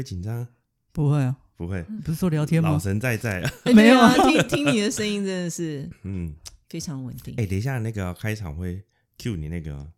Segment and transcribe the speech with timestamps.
[0.00, 0.48] 会紧张？
[0.92, 2.70] 不会啊，不会，不是说聊天吗？
[2.70, 3.52] 老神在在啊。
[3.64, 6.34] 哎 没有啊对听听你的声音真的是嗯，
[6.70, 7.34] 非常稳定。
[7.36, 8.82] 哎，等一下那个开场会
[9.18, 9.92] cue 你那个哦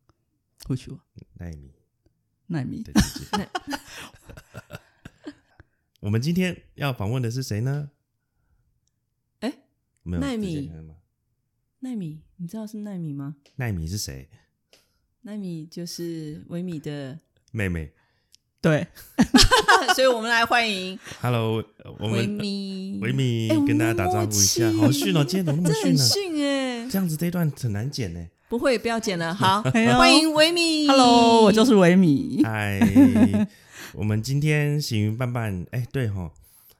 [0.66, 0.91] 会去
[1.34, 1.70] 奈米
[2.48, 3.01] 奈米的姐
[3.33, 3.48] 姐。
[6.01, 7.91] 我们今天要访问的是谁呢？
[9.39, 9.53] 哎，
[10.03, 10.69] 没有奈米？
[11.78, 13.37] 奈米，你知道是奈米吗？
[13.55, 14.28] 奈米是谁？
[15.23, 17.20] 奈米就是维米的，
[17.53, 17.92] 妹妹。
[18.62, 18.87] 对，
[19.97, 23.01] 所以我们来欢迎 Hello，呃我维们米。
[23.03, 25.25] 维米哎我们跟大家打招呼一下，好逊哦！
[25.25, 26.39] 今天怎么那么这很逊呢？
[26.39, 28.25] 逊哎，这样子这一段很难剪呢。
[28.48, 29.34] 不会，不要剪了。
[29.34, 29.61] 好，
[29.98, 30.87] 欢迎维米。
[30.87, 32.41] Hello，我就是维米。
[32.45, 32.79] 嗨，
[33.95, 36.31] 我们今天行云伴伴，哎，对哈，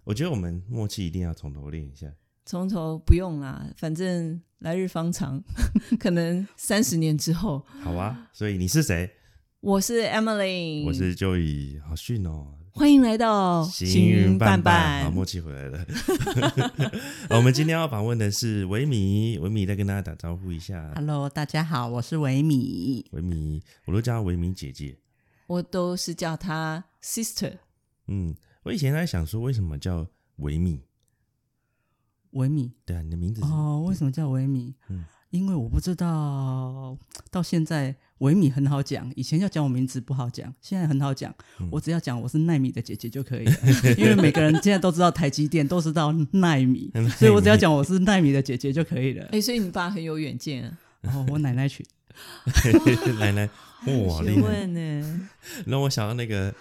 [0.05, 2.07] 我觉得我们默契一定要从头练一下。
[2.47, 5.43] 从头不用啦，反正来日方长，
[5.99, 7.67] 可能三十年之后。
[7.83, 9.11] 好啊，所以你是谁？
[9.63, 12.49] 我是 Emily，我是 Joey，好逊哦。
[12.73, 15.87] 欢迎来到行云伴伴伴，好，默契回来了。
[17.31, 20.93] 我们今天要访问的是维米，维米再跟大家打招呼一下。
[20.97, 23.07] Hello，大家好，我是维米。
[23.13, 24.99] 维米，我都叫她维米姐姐。
[25.47, 27.59] 我都是叫她 sister。
[28.09, 30.81] 嗯，我以前在想说，为什么叫维米？
[32.33, 34.75] 维米对啊，你的名字是哦，为什么叫维米？
[34.89, 36.95] 嗯因为我不知道，
[37.31, 43.53] 到现在维米很好讲，以前要讲我名字不好讲，现在很好讲，嗯我只要讲我是奈米的姐姐就可以了。
[43.99, 49.27] 因为每个人现在都知道台积电，都知道奈米，所以我只要讲我是奈米的姐姐就可以了。
[49.33, 51.85] 哎、所以你爸很有远见啊，然后我奶奶去，
[53.19, 53.49] 奶奶，
[53.87, 54.43] 哇，学 厉害！
[54.43, 55.29] 问呢？
[55.67, 56.55] 让我想到那个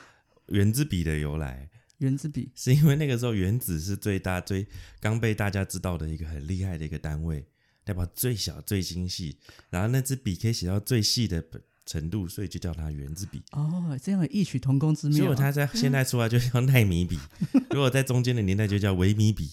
[0.47, 4.65] 原子笔的由来，原子笔是因为那个时候原子是最大、最
[4.99, 7.45] 刚被大家知道的一个很厉害的一个单位，
[7.83, 9.37] 代表最小、最精细，
[9.69, 11.43] 然后那支笔可以写到最细的
[11.85, 13.41] 程度，所以就叫它原子笔。
[13.51, 15.19] 哦，这样有异曲同工之妙啊。
[15.19, 17.19] 结果它在现在出来就叫奈米笔，
[17.71, 19.51] 如果在中间的年代就叫微米笔。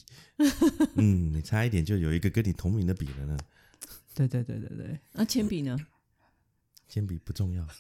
[0.95, 3.37] 嗯，你差一点就有一个跟你同名的笔了呢。
[4.15, 5.77] 对对对对对，那铅笔呢？
[6.89, 7.67] 铅笔不重要。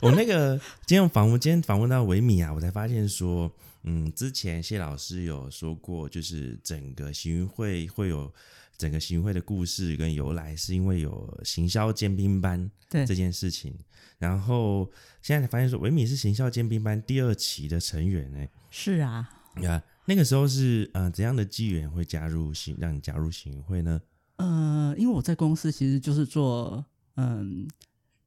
[0.00, 3.50] 我那个今天访问，今天访问到维米啊，我才发现说，
[3.84, 8.32] 嗯，之前谢老师有说过，就是整个行云会会有
[8.76, 13.78] 整个行云会的故事跟由来，是因为有行销尖兵班对这件事情。
[14.18, 14.90] 然后
[15.20, 19.28] 现在才发现说，维米是行销尖兵班第二期的成员哎、是啊，
[19.60, 24.00] 呀，那个时候是呃怎样的机缘会加入行让你加入行云会呢？
[24.36, 26.84] 呃，因为我在公司其实就是做
[27.16, 27.68] 嗯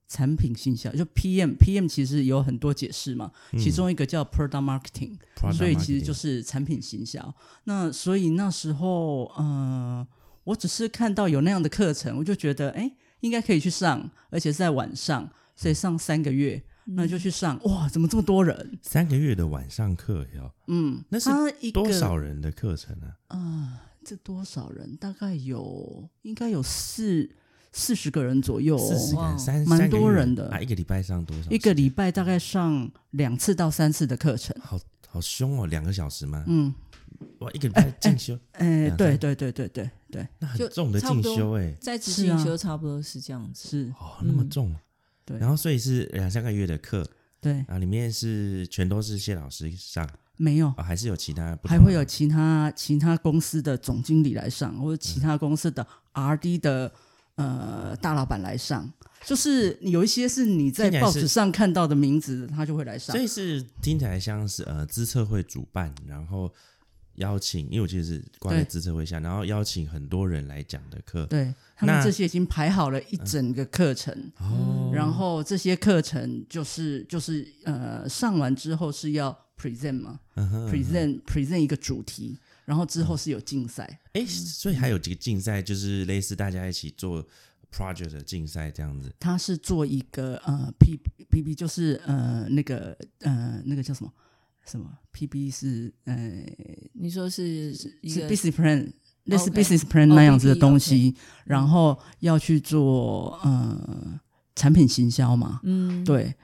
[0.08, 5.18] 产品行销，就 PM PM 其实有很多解释嘛，其中一个叫 Product Marketing，、
[5.54, 7.34] 所以其实就是产品行销。
[7.66, 10.08] 那所以那时候呃，
[10.46, 16.64] 我只是看到有那样的课程，我就觉得哎，应该可以去上，而且是在晚上，所以上三个月。
[16.90, 18.80] 那就去上，哇，怎么这么多人？
[18.82, 20.50] 三个月的晚上课哟。
[20.68, 23.18] 嗯，那是他多少人的课程啊？
[23.28, 24.96] 啊、这多少人？
[24.96, 27.30] 大概有，应该有四
[27.72, 28.80] 四十个人左右、哦。
[28.80, 30.60] 四十个人，三蛮三个月多人的啊！
[30.60, 31.50] 一个礼拜上多少？
[31.50, 34.56] 一个礼拜大概上两次到三次的课程。
[34.62, 36.44] 好好凶哦，两个小时吗？
[36.48, 36.74] 嗯，
[37.40, 43.70] 哇，一个礼拜进修，哎，两三对对对对对对，那很重的进修哎，在进修差不多是这样子。
[43.70, 44.76] 是，哦，那么嗯重。
[45.26, 47.06] 对然后所以是两三个月的课，
[47.42, 51.58] 对，然后里面是全都是谢老师上没有，啊，还是有其他？
[51.66, 56.94] 还会有其他其他公司的总经理来上，或者其他公司的 R D 的
[57.38, 58.88] 呃大老板来上。
[59.26, 63.16] 就是有一些是你在报纸上看到的名字，他就会来上。
[63.16, 63.22] 所。
[63.22, 66.54] 以是听起来像是呃资策会主办，然后
[67.16, 68.66] 邀请，因为我记得是挂在对。
[68.66, 71.26] 资策会下，然后邀请很多人来讲的课。
[71.26, 84.02] 对他们这些已经排好了一整个课程，哦，然后这些课程就是就是呃上完之后是要 present 嘛、嗯哼 p r e s e n t present 一个主题，然后之后是有竞赛。
[84.12, 87.26] 哎，所以还有几个竞赛，就是类似大家一起做
[87.72, 89.10] project 的竞赛这样子。
[89.18, 91.00] 他是做一个呃 P
[91.30, 94.12] P B 就是呃那个呃那个叫什么？
[94.66, 96.44] 什么？P B 是呃
[96.92, 97.72] 你说是
[98.02, 98.92] 一是个 business plan
[99.24, 101.16] 类似 business plan 哦那样子的东西，
[101.46, 104.20] 然后要去做呃
[104.56, 106.36] 产品行销嘛，嗯，对，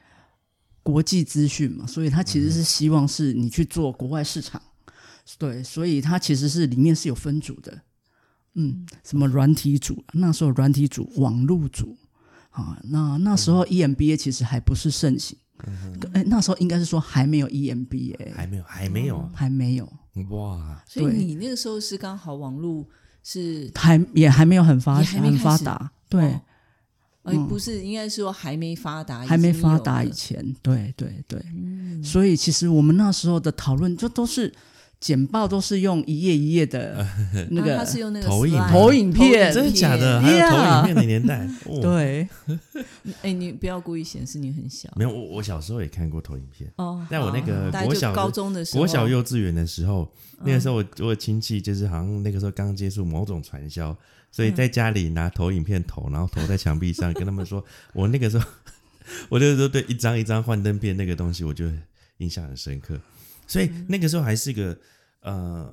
[0.83, 4.61] 国际资讯嘛，所以他其实是希望是你去做国外市场，
[5.37, 7.81] 对，所以它其实是里面是有分组的，
[8.55, 11.97] 嗯，什么软体组，那时候软体组、网路组
[12.51, 15.37] 啊，那那时候 EMBA 其实还不是盛行，
[16.13, 19.31] 哎、那时候应该是说还没有 EMBA，还没有，还没有啊！
[19.33, 19.93] 还没有，
[20.29, 22.87] 哇，所以你那个时候是刚好网络
[23.23, 26.23] 是还也还没有很发很发达，对。
[26.25, 26.41] 哦
[27.23, 34.53] 哎，不是，应该说还没发达，还没发达以前，对对对，嗯所以其实我们那时候的讨论就都是
[35.03, 37.05] 简报，都是用一页一页的
[37.51, 39.51] 那啊个他是用那个投影投影片。
[39.51, 40.21] 真的假的？
[40.21, 42.25] 还有投影片的年代，哇对，
[43.21, 44.89] 哎，你不要故意显示你很小。
[44.95, 47.05] 没有我我小时候也看过投影片，哦。
[47.09, 50.09] 在我那个国小的高中的时候，国小幼稚园的时候，
[50.45, 53.93] 那个时候候我我亲戚就是好像那个时候刚接触某种传销，
[54.31, 57.61] 所以嗯在家里拿投影片投，然后投在墙壁上，跟他们说，
[57.91, 58.45] 我那个时候
[59.27, 61.65] 我那个时候对一张一张幻灯片那个东西，我就
[62.19, 62.97] 印象很深刻。
[63.53, 63.85] 所以嗯。
[63.87, 64.77] 那个时候还是个
[65.21, 65.71] 呃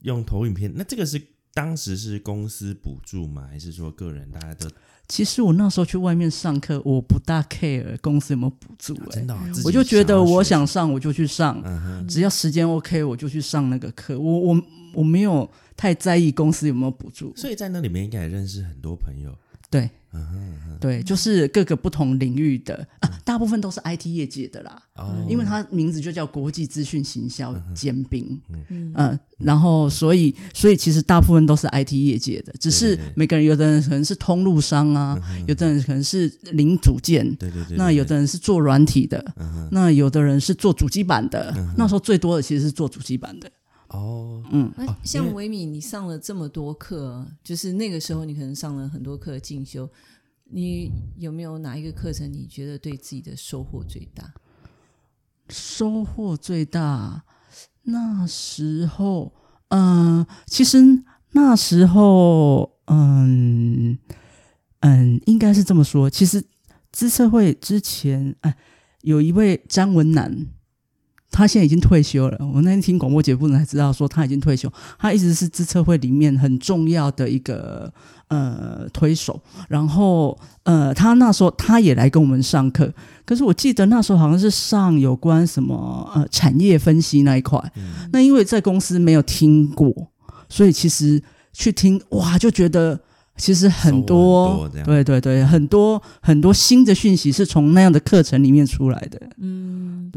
[0.00, 1.20] 用投影片，那这个是
[1.54, 3.46] 当时是公司补助吗？
[3.50, 4.70] 还是说个人大家都、
[5.06, 14.18] 其实我那时候去外面上课，我不大 care 公司有没有补助、哎、真的哦、我就觉得我想上我就去上，嗯只要时间 OK 我就去上那个课。
[14.18, 14.62] 我我
[14.94, 19.36] 我没有太在意公司有没有补助，所以在那里面应该也认识很多朋友。
[19.70, 24.82] 对嗯对，就是各个不同领域的，啊、大部分都是 IT 业界的啦。
[24.96, 28.92] 哦，因为它名字就叫国际资讯行销兼并，嗯。
[28.96, 35.16] 嗯、然后所以所以其实大部分都是 IT 业界的，只是每个人有的人可能是通路商啊，
[35.46, 41.54] 有的人可能是零组件，对对对，那有的人是做软体的，嗯那有的人是做主机板的。
[41.76, 43.48] 那时候最多的其实是做主机板的，
[43.92, 49.88] 哦，嗯，那像维米，你上了这么多课，就是那个时候你可能上了很多课进修，
[50.44, 54.32] 你有没有哪一个课程你觉得对自己的收获最大？
[55.48, 57.24] 收获最大。
[57.82, 59.32] 那时候，
[59.68, 60.78] 嗯、其实
[61.32, 63.98] 那时候，嗯
[64.80, 66.08] 嗯，应该是这么说。
[66.08, 66.42] 其实
[66.92, 68.56] 资策会之前，哎，
[69.02, 70.46] 有一位张文南，
[71.32, 72.38] 他现在已经退休了。
[72.54, 74.70] 我那天听广播节目才知道说他已经退休。
[74.98, 77.90] 他一直是资策会里面很重要的一个
[78.28, 79.40] 呃推手。
[79.68, 82.92] 然后呃，他那时候他也来跟我们上课。
[83.24, 89.90] 可是我记得那时候好像是上有关什么呃产业分析那一块，嗯那因为在公司没有听过，
[90.48, 93.00] 所以其实去听哇就觉得
[93.38, 99.18] 其实很多很多对对对，很多很多新的讯息是从那样的课程里面出来的。
[99.38, 100.10] 嗯，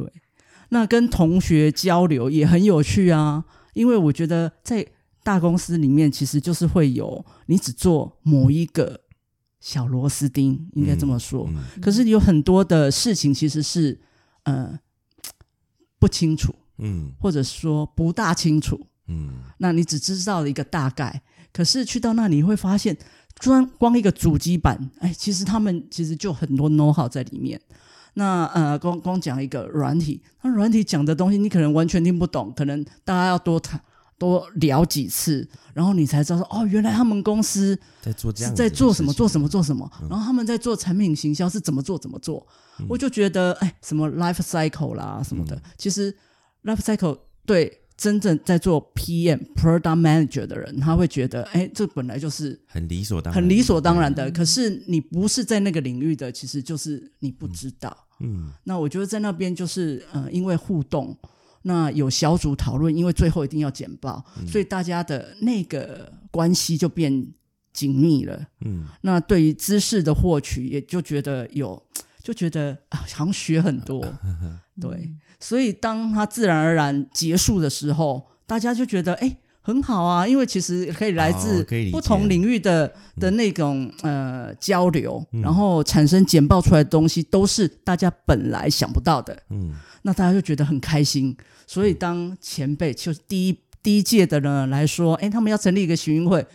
[0.69, 4.85] 那跟同学交流也很有趣啊，因为我觉得在
[5.23, 9.01] 大公司里面其实就是会有你只做某一个
[9.59, 11.47] 小螺丝钉，应该这么说。
[11.49, 13.99] 嗯可是有很多的事情其实是
[14.43, 14.79] 呃
[15.97, 18.87] 不清楚，嗯或者说不大清楚。
[19.07, 21.21] 嗯那你只知道了一个大概，
[21.51, 22.95] 可是去到那里你会发现，
[23.35, 27.59] 专光一个主机板，哎，其实他们其实就很多 know how 在里面。
[28.15, 33.79] 那呃，光光讲一个软体，那软体讲的东西你可能完全听不懂，可能大家要多谈
[34.17, 40.07] 多聊几次，然后你才知道说，哦，原来他们公司在做这是样在做什么做什么，做什么，嗯。
[40.09, 42.47] 然后他们在做产品行销是怎么做怎么做，
[42.87, 45.61] 我就觉得哎，什么 life cycle 啦什么的，嗯。
[45.77, 46.15] 其实
[46.63, 54.33] life cycle 对真正在做 PM product manager 的人，他会觉得哎，这本来就是很理所当然，很理所当然的，嗯。
[54.33, 58.04] 可是你不是在那个领域的，其实就是你不知道。
[58.19, 61.17] 嗯那我觉得在那边就是呃，因为互动，
[61.63, 67.27] 那有小组讨论，因为最后一定要简报，嗯所以大家的那个关系就变
[67.73, 68.47] 紧密了。
[68.61, 71.81] 嗯那对于知识的获取，也就觉得有，
[72.23, 74.05] 就觉得啊，好像学很多。
[74.79, 79.37] 对，所以当它自然而然结束的时候，大家就觉得哎。
[79.65, 85.41] 很好啊，因为其实可以来自不同领域的的那种呃交流，嗯。
[85.41, 89.73] 然后产生简报出来的东西都是大家本来想不到的，嗯。
[90.03, 91.35] 那大家就觉得很开心。
[91.65, 96.45] 所以当前辈就是第一第一届的呢来说，哎，他们要成立一个行运会，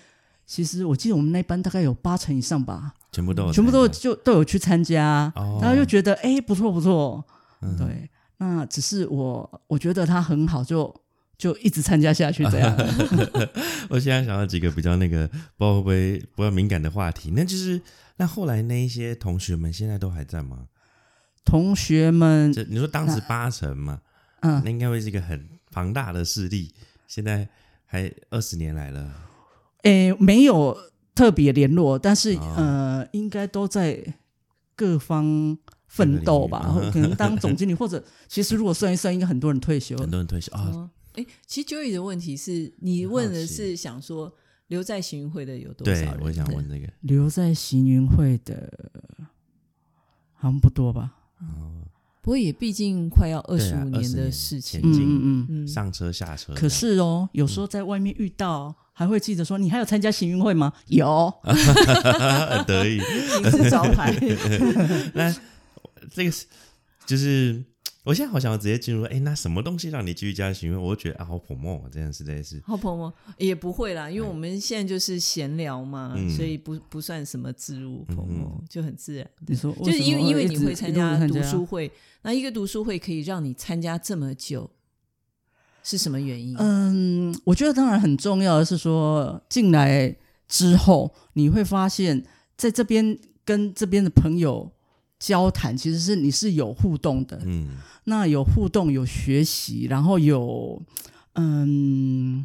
[0.47, 5.59] 其实我记得我们那班大概有八成以上吧，全部都有全部都就都有去参加，哦。
[5.61, 7.25] 然后就觉得哎不错不错，
[7.63, 7.77] 嗯。
[7.77, 8.09] 对。
[8.39, 10.95] 那只是我我觉得他很好，就
[11.41, 12.77] 就一直参加下去这样。
[13.89, 17.81] 我现在想到几个比较那个，不知道会不会比较敏感的话题，那就是
[18.19, 20.67] 那后来那一些同学们现在都还在吗？
[21.43, 24.03] 同学们，你说当时八成嘛，
[24.43, 26.75] 嗯，那应该会是一个很庞大的势力，
[27.09, 27.49] 现在
[27.87, 29.11] 还二十年来了，
[29.85, 30.77] 诶，没有
[31.15, 33.99] 特别联络，但是、哦呃，应该都在
[34.77, 35.57] 各方
[35.89, 39.97] 奋斗吧，可能当总经理，或者其实如果算一算，应该很多人退休。
[39.97, 44.33] 很多人退休啊，哦，哎，其实 Joey 的问题是你问的是想说
[44.69, 48.73] 留在行运会的有多少人？，我想问这个，留在行云会的，
[50.35, 51.15] 好像不多吧？
[51.41, 51.83] 哦，
[52.23, 55.47] 不过也毕竟快要二十对啊20五年的事情嗯嗯嗯。
[55.65, 56.53] 嗯，上车下车。
[56.55, 63.01] 可是哦，有时候在外面遇到，还会记得说：“你还有参加行运会吗？”有， 很得意。
[63.43, 64.15] 金字招牌。
[65.15, 65.35] 那
[66.11, 66.47] 这个是
[67.07, 67.65] 就是，
[68.05, 70.71] 我现在好想要直接进入，哎、那什么东西让你继续加行？
[70.71, 72.59] 因为我就觉得啊，好捧梦这件事类似。
[72.65, 79.31] 好朋友也不会啦，因为我们现在就是闲聊嘛，嗯所以不不算什么自入朋友，就很自然。
[79.47, 81.93] 你说，就是因为因为你会参加读书会，
[82.23, 84.71] 那一个读书会可以让你参加这么久，
[85.83, 86.57] 是什么原因？
[86.59, 90.17] 嗯，我觉得当然很重要的是说，进来
[90.49, 92.25] 之后你会发现
[92.57, 94.73] 在这边跟这边的朋友
[95.21, 97.41] 交谈，其实是你是有互动的。
[97.45, 97.77] 嗯。
[98.05, 100.83] 那有互动，有学习，然后有
[101.35, 102.45] 嗯，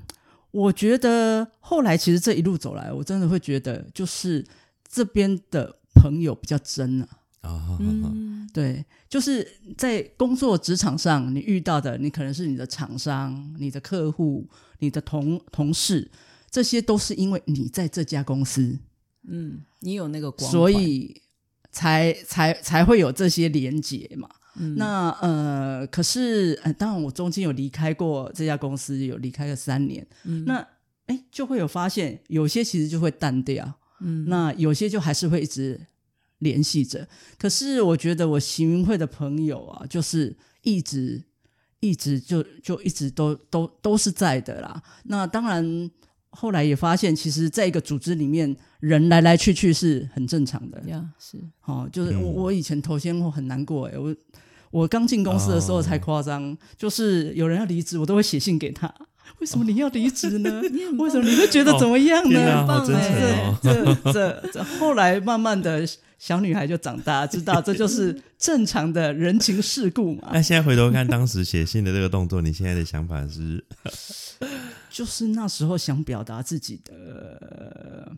[0.51, 4.45] 我觉得后来其实这一路走来，我真的会觉得，就是
[4.87, 7.07] 这边的朋友比较真啊。
[7.41, 14.47] 啊，嗯，对，就是在工作职场上，你遇到的，你可能是你的厂商、你的客户、
[14.79, 16.09] 你的同同事，
[16.49, 18.79] 这些都是因为你在这家公司，
[19.27, 21.21] 嗯，你有那个光环，所以
[21.75, 24.29] 才才才会有这些连结嘛。
[24.57, 30.65] 嗯那呃，可是呃，当然我中间有离开过这家公司，有离开了三年，嗯那
[31.07, 35.81] 哎就会有发现，有些其实就会淡掉，嗯那有些就还是会一直
[36.39, 37.05] 联系着。
[37.37, 41.21] 可是我觉得我行云会的朋友啊，就是一直
[41.81, 44.81] 一直就就一直都都都是在的啦。
[45.03, 45.91] 那当然
[46.35, 50.81] 后来也发现，其实在一个组织里面，人来来去去是很正常的。
[50.87, 54.15] 呀是哦，就是嗯我我以前头先我很难过哎，我
[54.69, 58.93] 我刚进公司的时候哦才夸张，就是有人要离职，我都会写信给他。
[59.39, 60.61] 为什么你要离职呢？
[60.99, 62.67] 为什么你会觉得怎么样呢？
[62.67, 63.57] 好真诚哦！
[63.61, 65.83] 这这这后来慢慢的
[66.19, 70.29] 小女孩就长大，知道这就是正常的人情世故嘛。
[70.31, 73.63] 那现在回头看当时写信的这个动作，你现在的想法是？
[74.95, 78.15] 就是那时候想表达自己的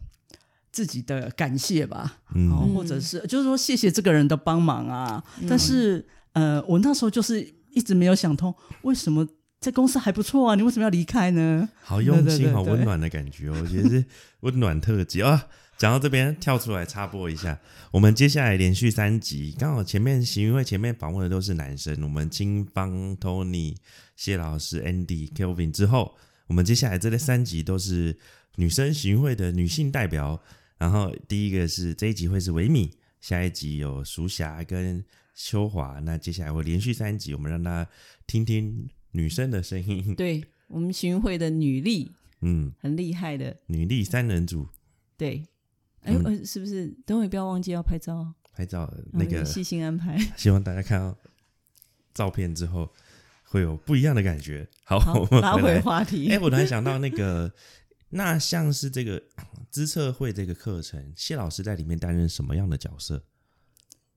[0.72, 5.24] 自己的感谢吧，嗯哦，或者是就是说谢谢这个人的帮忙啊。
[5.50, 7.42] 但是呃，我那时候就是
[7.72, 8.54] 一直没有想通，
[8.84, 9.28] 为什么
[9.60, 11.68] 在公司还不错啊，你为什么要离开呢？
[11.82, 14.06] 好用心、对对对对好温暖的感觉哦，我觉得是
[14.42, 15.48] 温暖特辑啊。
[15.80, 23.76] 讲到这边，跳出来插播一下，我们接下来连续三集，刚好前面行运会前面访问的都是男生，我们金方、Tony、
[24.16, 26.16] 谢老师、Andy、Kelvin 之后，
[26.48, 28.18] 我们接下来这类三集都是
[28.56, 30.42] 女生行运会的女性代表。
[30.78, 37.90] 然后第一个是这一集会是维米，下一集有淑霞跟秋华，那接下来会连续三集，我们让大家
[38.26, 40.14] 听听女生的声音。
[40.16, 42.12] 对我们巡会的女力
[42.42, 44.68] 嗯，很厉害的，女力三人组。
[45.18, 45.46] 对。
[46.04, 46.88] 哎、嗯呃，是不是？
[47.06, 50.18] 等会不要忘记要拍照哦，拍照那个，细心安排。
[50.38, 51.18] 希望大家看到
[52.14, 52.94] 照片之后
[53.50, 54.68] 会有不一样的感觉。
[54.84, 55.82] 好，好我，们拉回来。
[55.82, 56.30] 话题。
[56.30, 57.52] 哎、我突然想到那个，
[58.10, 59.22] 那像是这个
[59.70, 63.24] 资策会这个课程，谢老师在里面担任什么样的角色？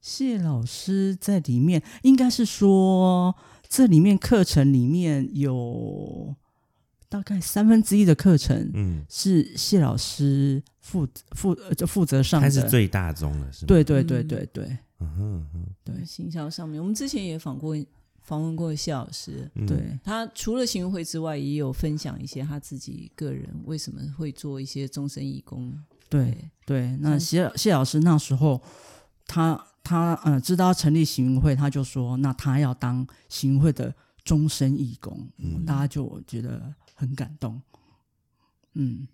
[0.01, 3.37] 谢老师在里面应该是说，
[3.69, 6.35] 这里面课程里面有
[7.09, 14.65] 大概三分之一的课程嗯，是谢老师负负呃就负责上他，是最大宗的，是吗？，对对对对对
[15.01, 17.77] 嗯哼嗯哼对行销上面，我们之前也访过
[18.23, 25.73] 访问过谢老师，嗯对，他除了行会之外，也有分享一些他自己个人为什么会做一些终身义工。
[26.09, 28.61] 对对，那嗯谢谢老师那时候，
[29.27, 37.61] 他他呃知道成立行运会，他就说，那他要当行运会的终身义工，嗯大家就觉得很感动。
[38.75, 39.09] 嗯，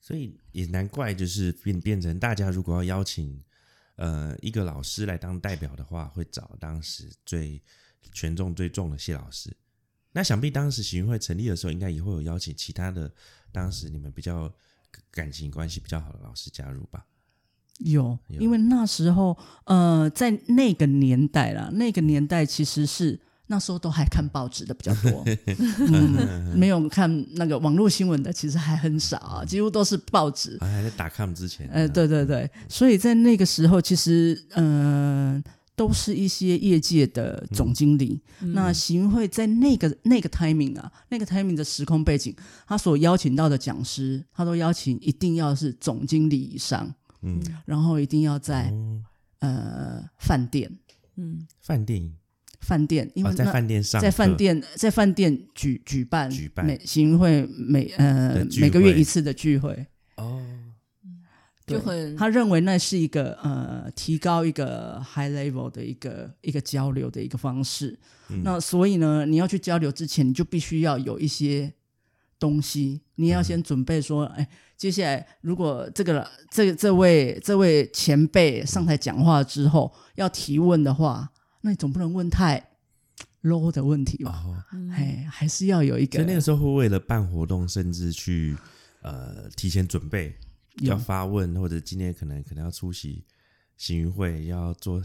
[0.00, 3.40] 所以也难怪，就是变变成大家如果要邀请
[3.96, 7.62] 呃一个老师来当代表的话，会找当时最
[8.12, 9.56] 权重最重的谢老师。
[10.12, 13.10] 那想必当时行运会成立的时候，应该也会有邀请其他的
[13.52, 14.52] 当时你们比较
[15.10, 17.04] 感情关系比较好的老师加入吧？
[17.78, 25.22] 有，有因为那时候呃，在那个年代啦，那个年代其实是那时候都还看报纸的比较多，
[25.86, 30.56] 嗯，没有看那个网络新闻的，其实还很少啊，几乎都是报纸。
[30.60, 38.20] 啊，还在打 com 之前，呃，对对对，所以在那个时候，其实嗯、呃都是一些业界的总经理。
[38.40, 42.34] 那行运会在那个那个 timing 啊，那个 timing 的时空背景，
[42.66, 46.92] 他所邀请到的讲师，他都邀请一定要是总经理以上，
[47.22, 49.00] 嗯，然后一定要在、哦，
[49.38, 50.68] 呃饭店，
[51.16, 52.12] 嗯，饭店
[52.60, 56.66] 饭店，因为哦，在、饭店上，在饭店在饭店举举办举办。
[56.66, 59.86] 每行会每呃每个月一次的聚会。
[60.16, 60.67] 哦，对
[61.68, 67.98] 就很他认为那是一个呃提高一个 high level 的一个一个交流的一个方式。
[68.28, 68.42] 嗯。
[68.44, 71.72] 那所以呢，你要去交流之前，你就必须要有一些
[72.38, 81.32] 东西，你要先准备说，哎，接下来如果这个这个这位这位前辈上台讲话之后要提问的话，
[81.62, 82.70] 那你总不能问太
[83.42, 84.44] low 的问题吧？
[84.46, 88.56] 哦，哎，还是要有一个所以那个时候会为了办活动，甚至去
[89.02, 90.47] 呃提前准备，有
[90.80, 93.24] 要发问，或者今天可能可能要出席
[93.76, 95.02] 行运会，要做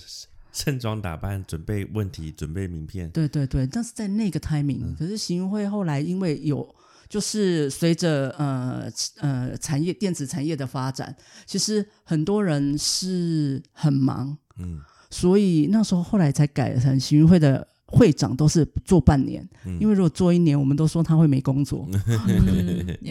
[0.51, 3.09] 盛装打扮，准备问题，准备名片。
[3.11, 6.75] 对对对，但是在那个 timing，、可是行运会后来因为有，
[7.09, 11.15] 就是随着呃呃产业电子产业的发展，
[11.45, 14.81] 其实很多人是很忙，嗯。
[15.09, 19.77] 所以那时候后来才改成行运会的会长都是做半年，嗯。
[19.79, 21.87] 因为如果做一年，我们都说他会没工作。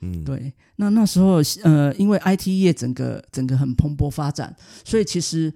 [0.00, 5.52] 嗯对，那那时候呃，因为 IT 业整个整个很蓬勃发展，所以其实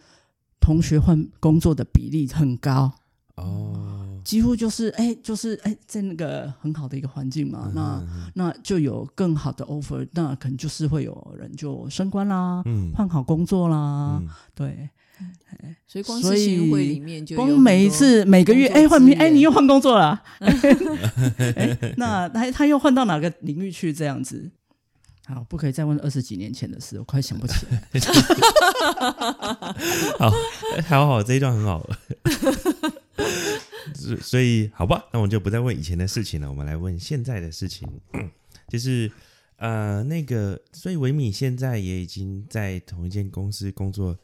[0.61, 2.93] 同学换工作的比例很高。
[3.37, 8.31] 哦，几乎就是哎，就是哎，在那个很好的一个环境嘛，那嗯。
[8.35, 12.91] 那就有更好的 offer，那可能就是会有人就升官啦，嗯。
[12.95, 14.29] 换好工作啦，嗯。
[14.55, 14.89] 对，
[15.87, 20.23] 所以光所以是行运会里面就光每一次每个月哎换名哎你又换工作了，
[21.39, 24.51] 哎那他他又换到哪个领域去这样子？
[25.27, 27.83] 好，不可以再问二十几年前的事，我快想不起来。
[30.19, 30.31] 好，
[30.89, 31.87] 好好，这一段很好。
[33.95, 37.87] 所所以，好吧，那我们就不再问以前的事情了，我们来问现在的事情。
[38.69, 39.11] 就是
[39.57, 44.17] 呃，那个，所以维米现在也已经在同一间公司工作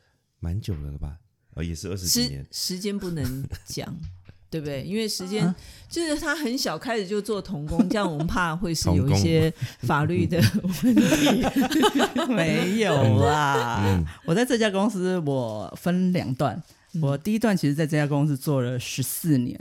[0.44, 1.16] 蛮久了了吧？
[1.54, 2.44] 哦，也是二十几年。
[2.50, 3.96] 时间不能讲，
[4.50, 4.82] 对不对？
[4.82, 5.56] 因为时间、啊？
[5.88, 10.38] 就是他很小开始就做童工， 这样我们怕会是有一些 法律的
[10.82, 12.26] 问题。
[12.28, 12.92] 没有
[13.24, 16.62] 啦，嗯我在这家公司我分两段，
[17.00, 19.58] 我第一段其实在这家公司做了十四年，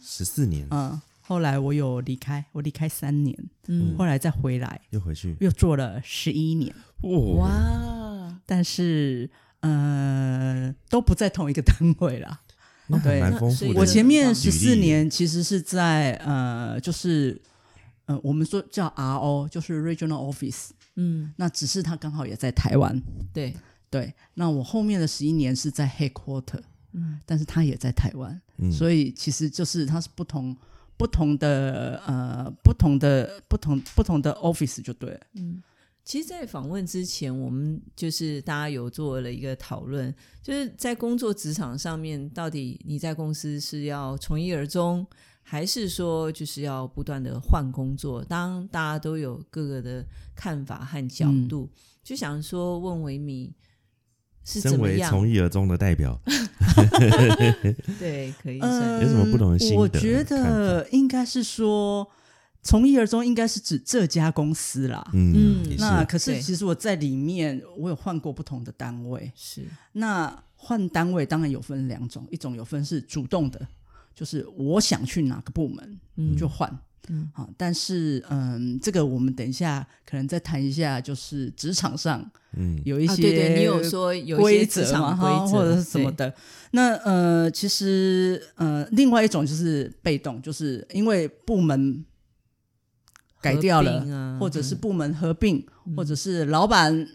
[0.00, 0.66] 十四年。
[0.70, 3.36] 嗯，后来我有离开，我离开三年，
[3.66, 9.28] 嗯，后来再回来又回去，又做了十一年，哇，但是
[9.62, 12.40] 呃都不在同一个单位啦。
[12.86, 13.20] 那对。
[13.20, 13.80] 蛮丰富的。
[13.80, 17.40] 我前面十四年其实是在呃就是
[18.06, 23.00] 呃我们说叫 RO，就是 Regional Office，嗯，那只是他刚好也在台湾。
[23.32, 23.56] 对，
[23.88, 26.60] 对，那我后面的十一年是在 headquarter，
[26.92, 28.70] 嗯，但是他也在台湾，嗯。
[28.70, 30.56] 所以其实就是它是不同
[30.96, 35.20] 不同的呃不同的不同不同的 office 就对了。
[36.04, 40.12] 其实，在访问之前，我们就是大家有做了一个讨论，
[40.42, 45.06] 就是在工作职场上面，到底你在公司是要从一而终，
[45.42, 48.24] 还是说就是要不断的换工作？
[48.24, 51.70] 当大家都有各个的看法和角度，
[52.02, 53.54] 就想说问维米
[54.44, 55.08] 是怎身为么样？
[55.08, 56.20] 从一而终的代表，
[58.00, 62.08] 对，可以算、呃有什么不同的心得我觉得应该是说
[62.62, 65.04] 从一而终，应该是指这家公司啦。
[65.12, 69.30] 嗯，那可是其实我在里面，我有换过不同的单位。
[69.34, 73.60] 是那换单位当然有分两种，一种有分是主动的，
[74.14, 76.70] 就是我想去哪个部门，嗯就换。
[77.08, 82.24] 嗯好，但是嗯，这个我们等一下可能再谈一下，就是职场上
[82.84, 86.32] 有一些、对对，你有说有一规些嘛，哈或者是什么的。
[86.70, 92.04] 那呃，其实呃，另外一种就是被动，就是因为部门
[93.42, 97.06] 改掉了，啊或者是部门合并，或者是老板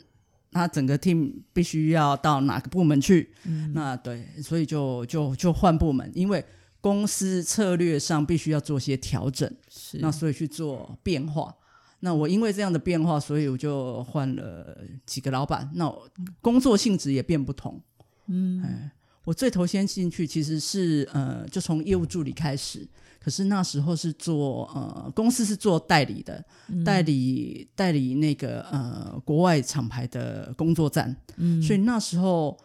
[0.51, 3.71] 他整个 team 必须要到哪个部门去，嗯。
[3.73, 6.43] 那对，所以就就就换部门，因为
[6.81, 9.97] 公司策略上必须要做些调整，是。
[9.99, 11.55] 那所以去做变化。
[12.01, 16.07] 那我因为这样的变化，所以我就换了几个老板，那我
[16.41, 17.81] 工作性质也变不同。
[18.27, 18.91] 嗯，哎，
[19.23, 22.87] 我最头先进去其实是呃，就从业务助理开始，
[23.27, 26.41] 可是那时候是做呃，公司是做代理的，
[26.85, 32.57] 代理代理那个呃国外厂牌的工作站，嗯，所以那时候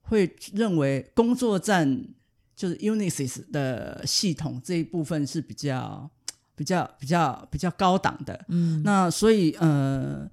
[0.00, 2.04] 会认为工作站
[2.56, 6.10] 就是 Unisys 的系统这一部分是比较
[6.56, 10.28] 比较比较比较高档的，嗯，那所以呃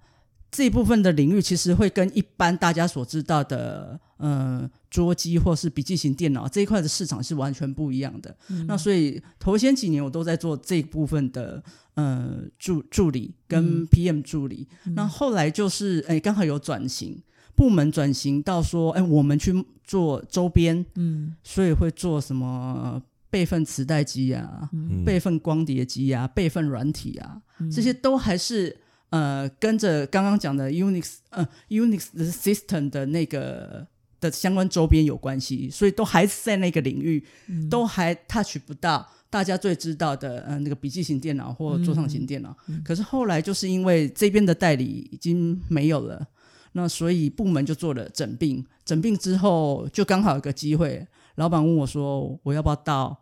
[0.56, 8.36] 这一部分的领域其实会跟一般大家所知道的呃桌机或是笔记型电脑这一块的市场是完全不一样的。
[8.68, 11.62] 那所以头先几年我都在做这一部分的
[11.96, 14.66] 呃助助理跟 PM 助理，
[14.96, 17.22] 那后来就是哎刚好有转型。
[17.58, 24.70] 部门转型到说，哎，我们去做周边，嗯，所以会做什么备份磁带机啊、
[25.06, 27.42] 备份光碟机啊、备份软体啊，
[27.72, 28.76] 这些都还是
[29.10, 33.86] 呃跟着刚刚讲的 Unix 呃 Unix system 的那个
[34.20, 37.24] 的相关周边有关系，所以都还是在那个领域，
[37.70, 42.56] 都还 touch 不到大家最知道的呃那个笔记型电脑或桌上型电脑。
[42.84, 46.26] 可是后来就是因为这边的代理已经没有了，
[46.72, 53.18] 那所以部门就做了整并，整并之后就刚好有个机会，老板问我说我要不要到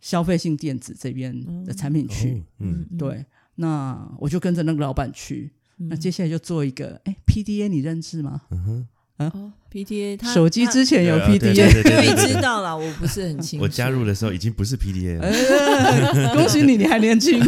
[0.00, 2.34] 消费性电子这边的产品去？
[2.34, 3.24] 哦嗯，对，
[3.56, 5.52] 那我就跟着那个老板去。
[5.76, 8.42] 那接下来就做一个，哎，PDA 你认识吗？
[8.50, 8.86] 嗯哼，
[9.16, 13.64] 啊，PDA 他手机之前有 PDA，对对对对对知道了，我不是很清楚。
[13.64, 15.18] 我加入的时候已经不是 PDA
[16.32, 17.40] 恭喜你，你还年轻。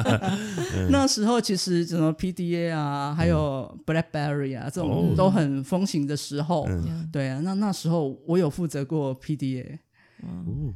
[0.90, 5.14] 那时候其实什么 PDA 啊，还有 BlackBerry 啊，这种哦。
[5.16, 6.66] 都很风行的时候。
[6.68, 7.08] 嗯。
[7.10, 9.78] 对啊，那那时候我有负责过 PDA，
[10.22, 10.74] 哦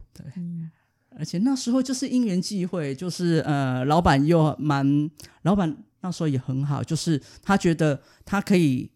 [1.18, 5.11] 而且那时候就是因缘际会，就是呃，老板又蛮，
[5.42, 8.90] 老板那时候也很好，就是他觉得他可以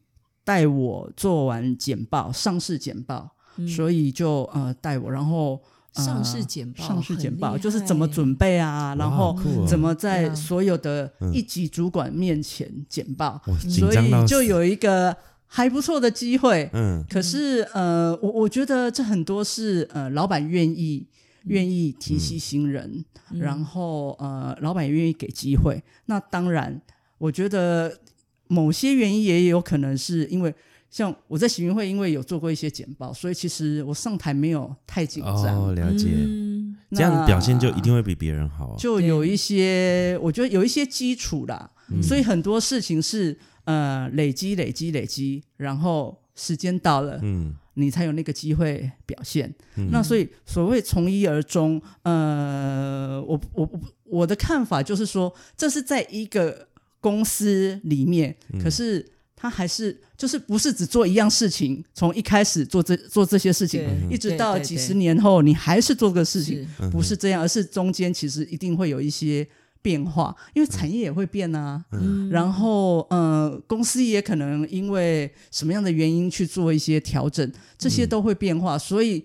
[0.45, 3.31] 带我做完简报，上市简报，
[3.69, 5.55] 所以就呃带我，然后。
[5.55, 5.63] 呃
[5.97, 9.35] 上市简报上市简报就是怎么准备啊，然后
[9.67, 16.69] 怎么在所有的一级主管面前简报，所以就有一个还不错的机会。
[16.75, 17.03] 嗯。
[17.09, 21.07] 可是呃，我我觉得这很多是呃，老板愿意
[21.47, 25.83] 愿意提携新人，然后呃，老板也愿意给机会。
[26.05, 26.81] 那当然，
[27.19, 28.01] 我觉得
[28.47, 30.55] 某些原因也有可能是因为。
[30.89, 36.77] 像我在行运会，因为有做过一些简报，所以其实我上台没有太紧张，哦，了解，嗯。
[36.93, 38.77] 这样表现就一定会比别人好啊。
[38.79, 42.01] 就有一些，我觉得有一些基础啦，嗯。
[42.01, 49.55] 所以很多事情是呃累积、累积、累积，然后时间到了，嗯你才有那个机会表现。
[49.91, 56.69] 那所以所谓从一而终，呃，我我我我的看法就是说，这是在一个
[57.01, 58.63] 公司里面，嗯。
[58.63, 66.89] 可是他还是就是不是只做一样事情，从一开始做这做这些事情，一直到几十年后，你还是做这个事情，是。
[66.91, 69.47] 不是这样，而是中间其实一定会有一些
[69.87, 71.85] 变化，因为产业也会变啊。
[71.93, 72.29] 嗯。
[72.29, 79.25] 然后，呃，公司也可能因为什么样的原因去做一些调整，这些都会变化，所以，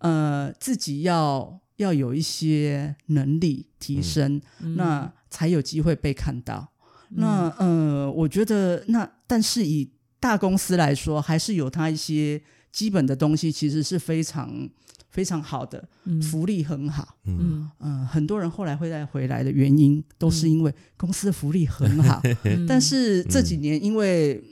[0.00, 4.38] 呃，自己要要有一些能力提升，
[4.76, 6.68] 那才有机会被看到。
[7.14, 14.68] 那呃，我觉得那但是以大公司来说，还是有它一些基本的东西，其实是非常
[15.12, 15.88] 非常好的，
[16.20, 17.16] 福利很好。
[17.26, 17.70] 嗯。
[17.78, 22.20] 嗯，很多人后来会再回来的原因，都是因为公司的福利很好。
[22.44, 22.66] 嗯。
[22.66, 24.42] 但是这几年因为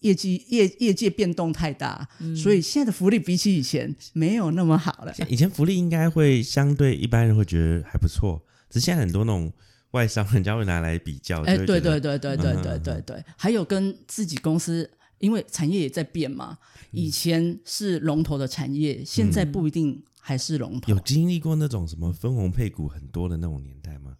[0.00, 2.36] 业绩业业界变动太大，嗯。
[2.36, 5.14] 所以现在的福利比起以前没有那么好了。
[5.28, 9.50] 以前福利应该会相对一般人会觉得还不错，只是现在很多那种
[9.92, 12.62] 外商人家会拿来比较，哎，对对对对对嗯。
[12.62, 14.90] 对对对，还有跟自己公司，
[15.24, 16.58] 因为产业也在变嘛，
[16.90, 20.98] 以前是龙头的产业，现在不一定还是龙头有。
[21.00, 24.16] 经历过那种什么分红配股很多的那种年代吗？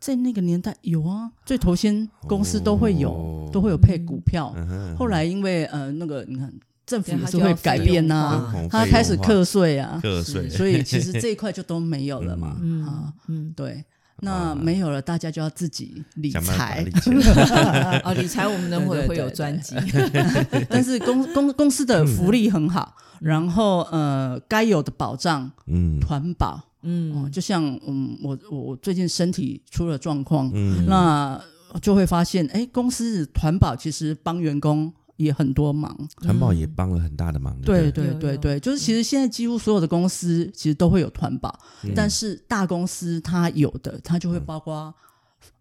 [0.00, 4.52] 在那个年代有啊，最头先公司都会有，哦都会有配股票。
[4.56, 6.52] 嗯哼后来因为呃那个你看
[6.86, 12.56] 政府也是会改变呐、他开始课税啊，课税，所以其实这一块就都没有了嘛。
[12.62, 13.84] 嗯啊，嗯，对，
[14.20, 16.90] 那没有了，大家就要自己理财理。
[17.00, 18.00] 财。
[18.04, 19.74] 哦，理财我们等会会有专辑，
[20.68, 26.00] 但是公公公司的福利很好，然后呃该有的保障嗯。
[26.00, 27.14] 团保，嗯。
[27.14, 30.84] 哦，就像嗯我我我最近身体出了状况，嗯。
[30.86, 31.40] 那
[31.82, 35.94] 就会发现哎公司团保其实帮员工也很多忙。
[36.22, 37.54] 团保也帮了很大的忙。
[37.60, 38.14] 对不对？
[38.14, 41.56] 对对，就是其实现在几乎所有的公司其实都会有团保，
[41.94, 44.94] 但是大公司它有的，它就会包括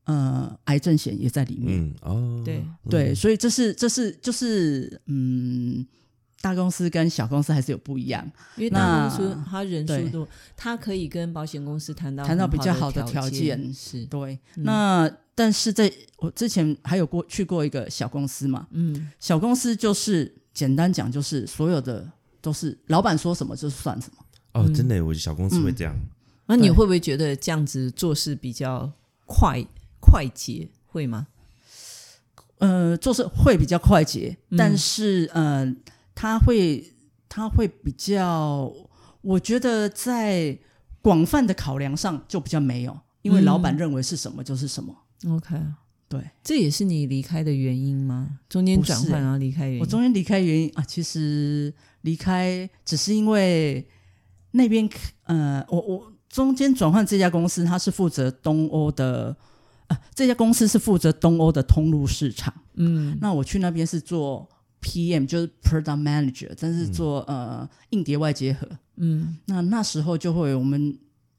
[0.05, 1.81] 呃癌症险也在里面。
[1.81, 2.63] 嗯哦，对。
[2.89, 5.85] 对，所以这是这是就是嗯，
[6.39, 8.23] 大公司跟小公司还是有不一样，
[8.55, 10.05] 因为大公司那它人对。
[10.05, 14.05] 数多，它可以跟保险公司谈到谈到比较好的的条件件，是。
[14.05, 14.39] 对。
[14.55, 24.25] 那但是在我之前还有过去过一个小公司嘛，嗯小公司就是简单讲就是所有的都是老板说什么就算什么。
[24.53, 25.93] 哦，真的，我小公司会这样。
[25.93, 26.01] 对
[26.47, 28.91] 那你会不会觉得这样子做事比较
[29.27, 29.63] 快
[29.99, 30.67] 快捷？
[30.87, 31.27] 会吗？
[32.57, 35.71] 呃，做事会比较快捷，嗯但是呃，
[36.15, 36.93] 他会
[37.29, 38.73] 他会比较，
[39.21, 40.57] 我觉得在
[41.03, 44.95] 广泛的考量上就比较没有，因为嗯老板认为是什么就是什么。
[45.25, 45.55] OK，
[46.07, 48.39] 对这也是你离开的原因吗？
[48.47, 49.79] 中间转换然后离开原因？
[49.81, 53.85] 我中间离开原因啊，其实离开只是因为
[54.51, 54.87] 那边
[55.23, 59.35] 呃，我我中间转换这家公司，它是负责东欧的
[59.87, 62.53] 呃，这家公司是负责东欧的通路市场。
[62.75, 64.47] 嗯那我去那边是做
[64.81, 68.67] PM，就是 Product Manager，但是做、呃硬碟外结合。
[68.97, 70.97] 嗯那那时候就会我们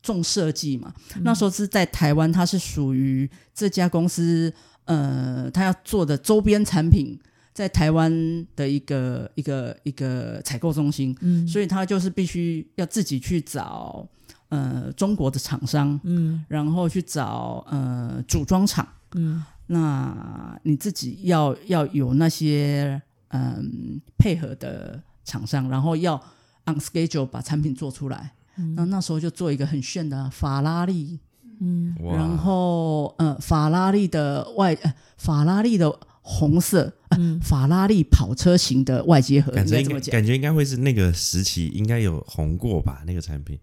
[0.08, 4.52] 重设计嘛，那时候是在台湾，它是属于这家公司
[4.86, 7.18] 呃，它要做的周边产品。
[7.58, 8.08] 在台湾
[8.54, 14.08] 的一个一个一个采购中心，嗯所以他就是必须要自己去找
[14.48, 18.86] 呃中国的厂商，嗯然后去找呃组装厂。
[19.16, 26.14] 嗯那你自己要要有那些嗯配合的厂商，然后要
[26.66, 28.34] on schedule 把产品做出来。
[28.76, 31.18] 那那时候就做一个很炫的法拉利，
[31.60, 31.94] 嗯。
[32.00, 35.92] 然后呃法拉利的外呃法拉利的
[36.22, 37.40] 红色，呃嗯。
[37.40, 43.02] 法拉利跑车型的外接盒，感觉感觉应该会是那个时期应该有红过吧？
[43.06, 43.58] 那个产品。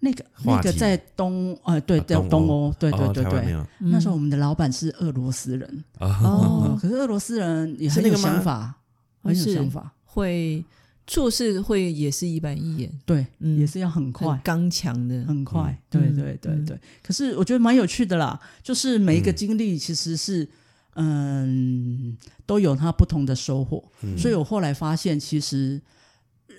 [0.00, 3.56] 那个那个在东呃对对啊东欧，对对哦对对。
[3.78, 6.78] 那时候我们的老板是俄罗斯人，哦。
[6.78, 8.74] 可是俄罗斯人也很有是那个想法，
[9.22, 9.94] 很有是想法。
[10.04, 10.62] 会
[11.06, 15.70] 做事会也是一板一眼，对，嗯也是要很很快，刚强的，很快。
[15.70, 16.78] 嗯对对对对。
[17.02, 20.48] 可是我觉得蛮有趣的啦，就是每一个经历其实是
[20.94, 24.16] 嗯都有它不同的收获，嗯。
[24.16, 25.80] 所以我后来发现，其实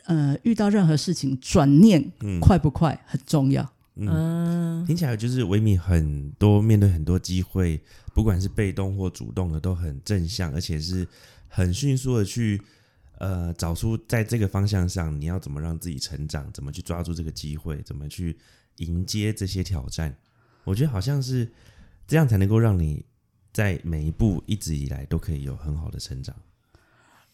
[0.05, 2.39] 呃遇到任何事情转念嗯。
[2.39, 3.67] 快不快很重要。
[3.95, 4.86] 嗯。
[4.86, 7.81] 听起来就是维米很多面对很多机会，
[8.13, 11.08] 不管是被动或主动的，都很正向，而且是
[11.47, 12.62] 很迅速的去
[13.19, 18.38] 呃找出在这个方向上你要怎么让自己成长，怎么去抓住这个机会，怎么去
[18.78, 20.15] 迎接这些挑战。
[20.63, 21.51] 我觉得好像是
[22.08, 23.06] 这样才能够让你
[23.54, 26.36] 在每一步一直以来都可以有很好的成长，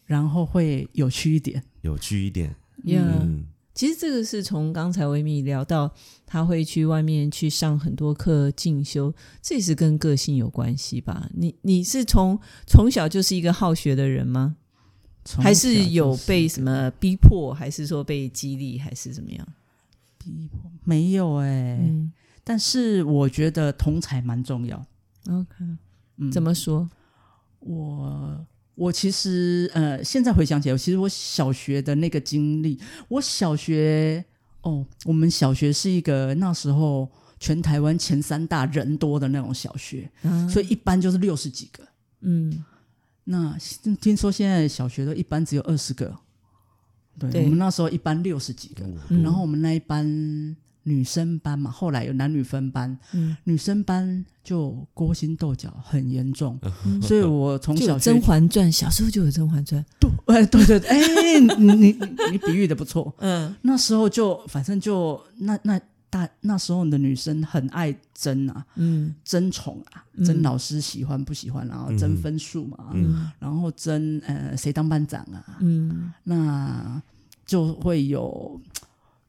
[0.05, 2.55] 然后会有趣一点，有趣一点。
[2.85, 3.01] 呀。
[3.21, 11.29] 嗯其实这个是从刚才维密聊到，他会去外面去上很多课进修，这也是跟个性有关系吧？
[11.33, 14.57] 你你是从从小就是一个好学的人吗？
[15.23, 19.47] 从还是有被什么逼迫，还是说被激励，还是怎么样？
[20.17, 22.11] 逼迫没有哎、嗯
[22.43, 24.75] 但是我觉得同才蛮重要。
[25.29, 25.63] ，OK，
[26.17, 26.89] 嗯，怎么说？
[27.59, 34.25] 我我其实呃，现在回想起来，其实我小学的那个经历，我小学
[34.63, 37.07] 哦，我们小学是一个那时候
[37.39, 41.83] 全台湾前三大人多的那种小学，啊所以一般就是六十几个。
[42.21, 42.65] 嗯
[43.23, 43.55] 那
[44.01, 46.15] 听说现在小学都一般只有二十个，
[47.19, 47.43] 对对。
[47.43, 49.21] 我们那时候一班六十几个，嗯。
[49.23, 56.59] 然后我们那一班女生班嘛，后来有男女分班，嗯，女生班就勾心斗角很严重，
[57.01, 59.83] 所以我从《小甄嬛传》，小时候就有《甄嬛传》。
[59.99, 61.99] 对，哎，对对，对哎，你你你
[62.31, 63.13] 你比喻的不错。
[63.19, 63.55] 嗯。
[63.61, 65.79] 那时候就反正就那那
[66.11, 69.15] 大那时候的女生很爱争啊，嗯。
[69.23, 70.23] 争宠啊，嗯。
[70.23, 73.31] 争老师喜欢不喜欢，然后争分数嘛，嗯。
[73.39, 76.13] 然后争呃谁当班长啊，嗯。
[76.25, 77.01] 那
[77.45, 78.61] 就会有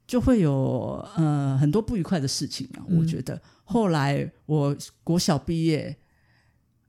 [0.06, 2.84] 就会有呃很多不愉快的事情啊。
[2.88, 2.98] 嗯。
[2.98, 3.40] 我觉得。
[3.64, 5.96] 后来我国小毕业。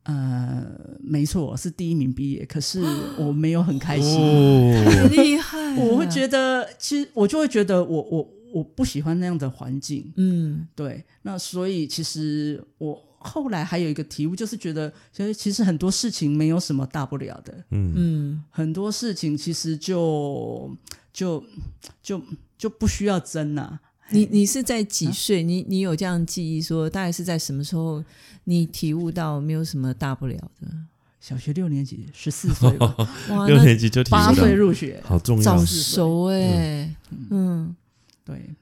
[0.06, 0.62] 呃，
[1.00, 2.84] 没错，是第一名毕业，可是
[3.18, 4.20] 我没有很开心。
[4.20, 8.30] 哦，很 厉害啊，我会觉得，其实我就会觉得我，我我
[8.62, 10.68] 不喜欢那样的环境，嗯。
[10.76, 17.94] 对，那所以其实我后来还有一个体悟，就是觉得，其实其实很多事情没有什么大不了的，嗯。
[17.96, 18.44] 嗯。
[18.52, 20.70] 很多事情其实就
[21.14, 21.42] 就
[22.04, 22.22] 就
[22.58, 23.80] 就不需要争啊。
[24.10, 25.42] 你你是在几岁？
[25.42, 28.04] 你你有这样记忆说，大概是在什么时候
[28.44, 30.68] 你体悟到没有什么大不了的？
[31.22, 32.94] 小学六年级，十四岁吧，
[33.32, 36.94] 哇，六年级就八岁入学，好重要早，熟哎，
[37.30, 37.63] 嗯，
[38.26, 38.56] 对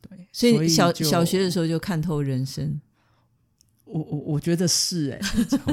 [0.00, 2.80] 对，所以小就小学的时候就看透人生，
[3.84, 5.20] 我我我觉得是哎、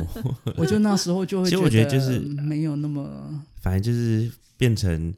[0.58, 5.14] 我就那时候就会其实我觉得就是没有那么反正就是变成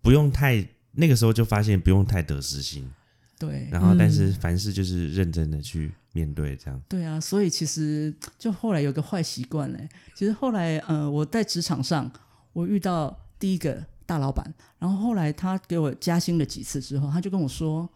[0.00, 2.90] 不用太那个时候就发现不用太得失心，
[3.38, 6.82] 对，然后但是嗯凡事就是认真的去面对，这样。
[6.88, 9.88] 对啊，所以其实就后来有个坏习惯嘞。
[10.14, 12.12] 其实后来呃，我在职场上
[12.52, 17.88] 我遇到第一个大老板，然后后来他给我加薪了几次之后，他就跟我说：“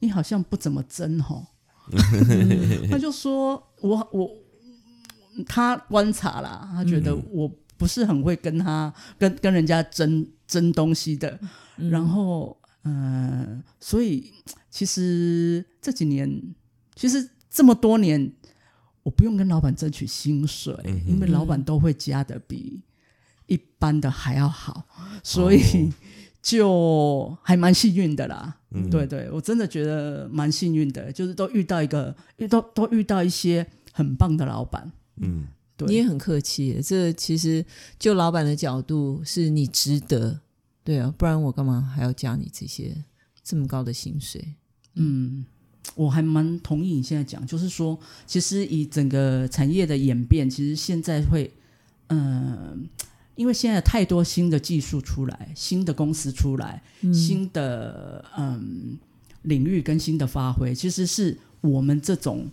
[0.00, 1.46] 你好像不怎么争吼。
[2.90, 4.30] ”他就说我我
[5.46, 11.38] 他观察啦，他觉得我不是很会跟他跟跟人家争争东西的，
[11.76, 11.90] 嗯。
[11.90, 14.32] 然后呃，所以
[14.70, 16.54] 其实这几年，
[16.94, 18.32] 其实这么多年，
[19.02, 22.82] 我不用跟老板争取薪水，嗯因为老板都会加的比
[23.50, 24.86] 一般的还要好，
[25.22, 25.92] 所以哦
[26.40, 28.56] 就还蛮幸运的啦。
[28.70, 34.90] 嗯对对，我真的觉得蛮幸运的，就是都遇到一个遇到都遇到一些很棒的老板。
[35.16, 37.62] 嗯，对你也很客气，这其实
[37.98, 40.40] 就老板的角度是你值得，
[40.84, 42.96] 对啊，不然我干嘛还要加你这些
[43.42, 44.54] 这么高的薪水？
[44.94, 45.44] 嗯，
[45.94, 51.52] 我还蛮同意你现在讲，就是说，其实以整个产业的演变，其实现在会，
[52.08, 52.88] 嗯、
[53.40, 58.98] 因为现在太多新的技术出来，新的公司出来，新的嗯
[59.44, 62.46] 领域跟新的发挥，其实是我们这种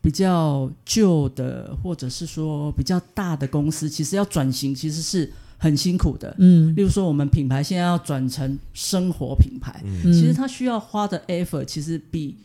[0.00, 6.34] 比较旧的，或者是说比较大的公司，其实要转型，其实是很辛苦的。
[6.38, 12.38] 嗯例如说，我们品牌现在要转成生活品牌，嗯其实它需要花的 effort 其实比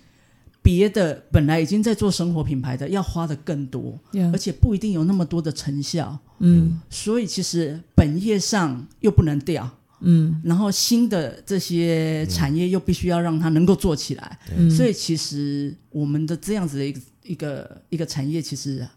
[0.62, 6.20] 别的本来已经在做生活品牌的要花的更多，呀而且不一定有那么多的成效。
[6.40, 6.80] 嗯。
[6.90, 9.70] 所以其实本业上又不能掉，
[10.02, 10.42] 嗯。
[10.44, 14.40] 然后新的这些产业又必须要让它能够做起来。
[14.56, 18.88] 嗯，所以其实我们的这样子的一个一个一个产业，其实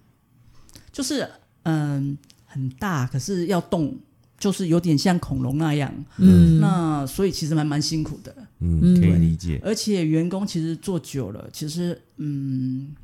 [0.92, 1.29] 就是
[1.64, 3.96] 嗯很大，可是要动，
[4.38, 5.92] 就是有点像恐龙那样。
[6.18, 6.61] 嗯。
[6.61, 8.35] 那所以其实蛮蛮辛苦的。
[8.62, 9.59] 嗯，可以理解。
[9.64, 12.94] 而且员工其实做久了，其实嗯，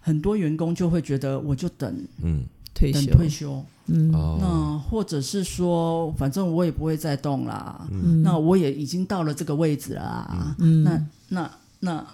[0.00, 2.42] 很多员工就会觉得，我就等嗯，
[2.72, 4.12] 等退休，退休，嗯。
[4.14, 8.22] 哦，那或者是说，反正我也不会再动啦，嗯。
[8.22, 10.82] 那我也已经到了这个位置啦，嗯。
[10.82, 12.06] 那那那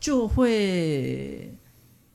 [0.00, 1.56] 就会，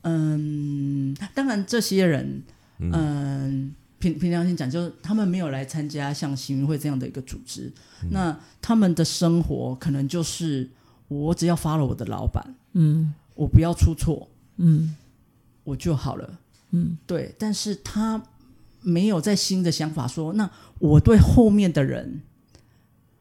[0.02, 2.44] 嗯，当然这些人，
[2.80, 3.74] 嗯。
[4.00, 7.74] 凭凭良心讲，就是他们没有来参加像行运会这样的一个组织，
[8.12, 10.70] 那他们的生活可能就是
[11.08, 13.12] 我只要发了我的老板，嗯。
[13.34, 14.96] 我不要出错，嗯。
[15.64, 16.40] 我就好了。
[16.70, 16.96] 嗯。
[17.08, 18.22] 对，但是他
[18.82, 22.22] 没有在新的想法说，那我对后面的人，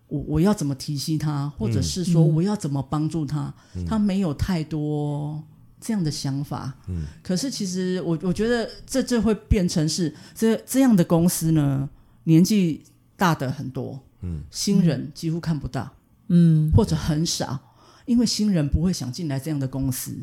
[0.08, 3.52] 我我要怎么提携他，或者是说嗯我要怎么帮助他，
[3.86, 5.42] 他没有太多
[5.80, 6.74] 这样的想法。
[6.88, 11.88] 嗯，可是其实我我觉得这这会变成是这这样的公司呢，
[12.24, 12.82] 年纪
[13.16, 15.90] 大的很多，嗯，新人几乎看不到，
[16.28, 17.58] 嗯，或者很少，
[18.04, 20.14] 因为新人不会想进来这样的公司，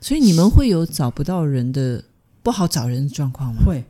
[0.00, 2.04] 所以你们会有找不到人的
[2.42, 3.62] 不好找人的状况吗？
[3.66, 3.84] 会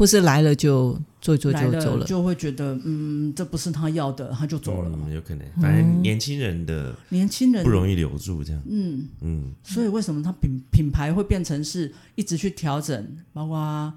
[0.00, 2.06] 或是来了就做一做来就走了？
[2.06, 4.90] 就会觉得，嗯，这不是他要的，他就走了。
[4.94, 7.62] 嗯，有可能，反正年轻人的年轻人。
[7.62, 9.52] 不容易留住，这样，嗯，嗯。
[9.62, 13.92] 所以为什么他品品牌会变成是一直去调整，包括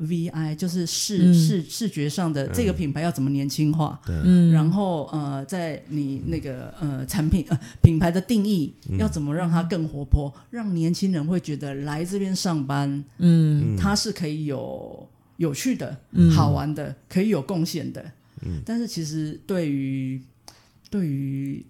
[0.00, 1.34] VI 就是视、嗯。
[1.34, 13.76] 视视觉上的这个品牌要怎么年轻化，对，嗯，然后呃，在你那个呃产品呃品牌的定义要怎么让它更活泼，让年轻人会觉得来这边上班，嗯。
[13.76, 15.06] 它是可以有
[15.42, 16.30] 有趣的、嗯。
[16.30, 18.12] 好玩的，可以有贡献的。
[18.42, 18.62] 嗯。
[18.64, 20.22] 但是其实对于
[20.88, 21.64] 对于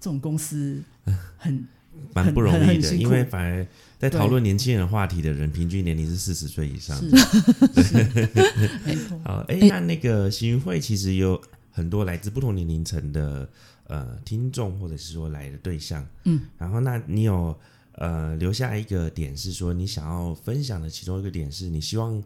[0.00, 0.82] 这种公司
[1.36, 1.66] 很
[2.14, 3.66] 蛮不容易的，因为反而
[3.98, 6.96] 在讨论年轻人话题的人，平均年龄是四十岁以上。
[6.96, 7.04] 是
[8.86, 9.68] 没错，好，哎、哎。
[9.68, 13.46] 那那个行云会其实有很多来自不同年龄层的
[13.86, 17.54] 呃听众，或者是说来的对象，嗯，然后那你有
[17.92, 22.22] 呃留下一个点是说你想要分享的其中一个点是你希望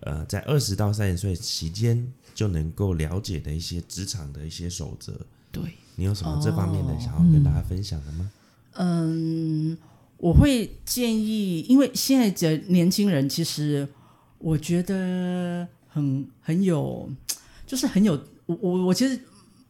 [0.00, 5.12] 呃在二十到三十岁期间就能够了解的一些职场的一些守则，
[5.50, 5.62] 对，
[5.94, 8.30] 你有什么这方面的哦想要跟大家分享的吗？
[8.74, 9.76] 嗯，
[10.18, 13.88] 我会建议，因为现在的年轻人其实
[14.38, 17.10] 我觉得很很有，
[17.66, 18.12] 就是很有
[18.44, 19.18] 我我我其实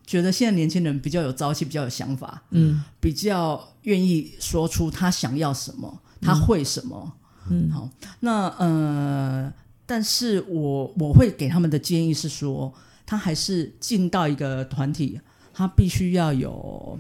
[0.05, 2.83] 觉得现在年轻人比较有朝气，比较有想法，嗯。
[3.01, 7.13] 比较愿意说出他想要什么，他会什么。
[7.49, 7.71] 嗯。
[7.71, 9.53] 好，那呃，
[9.87, 12.75] 但是我我会给他们的建议是说，
[13.07, 15.21] 他还是进到一个团体，
[15.55, 16.99] 他必须要有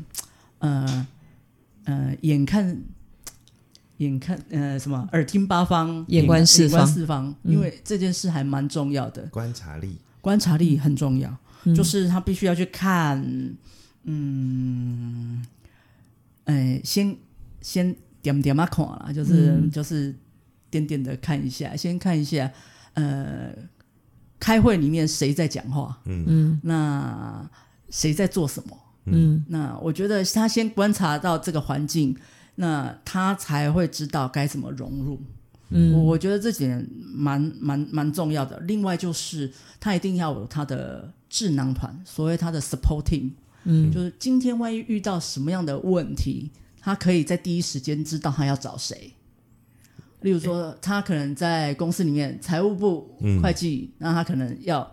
[0.60, 1.06] 呃
[1.84, 2.80] 呃眼看。
[3.98, 11.34] 眼看呃什么耳听八方，眼观四方四方，嗯因为这件事还蛮重要的，观察力，观察力很重要。
[11.64, 13.18] 嗯就是他必须要去看，
[14.02, 15.42] 嗯，
[16.44, 17.16] 哎，先
[17.62, 20.14] 先点点啊看啦，就是、嗯就是
[20.70, 22.52] 点点的看一下，先看一下，
[22.96, 23.54] 呃，
[24.40, 27.48] 开会里面谁在讲话，嗯嗯那
[27.90, 28.76] 谁在做什么？
[29.04, 32.16] 嗯那我觉得他先观察到这个环境，
[32.56, 35.20] 那他才会知道该怎么融入。
[35.68, 38.58] 嗯我觉得这点蛮蛮蛮重要的。
[38.60, 43.30] 另外就是他一定要有他的智囊团，所谓他的 support team，
[43.64, 49.12] 嗯就是今天万一遇到什么样的问题，他可以在第一时间知道他要找谁。
[50.22, 53.40] 例如说，他可能在公司里面财务部、嗯。
[53.42, 54.90] 会计，那他可能要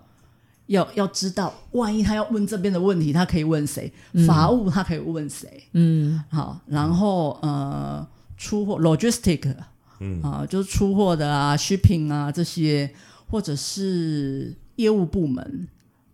[0.67, 3.91] 要要知道，万一他要问这边的问题，他可以问谁？
[4.27, 5.63] 法务他可以问谁？
[5.73, 6.23] 嗯。
[6.29, 8.05] 好，然后呃，
[8.37, 9.53] 出货 logistic
[9.99, 10.21] 嗯。
[10.21, 12.93] 啊，就是出货的啊、shipping 啊这些，
[13.29, 15.67] 或者是业务部门，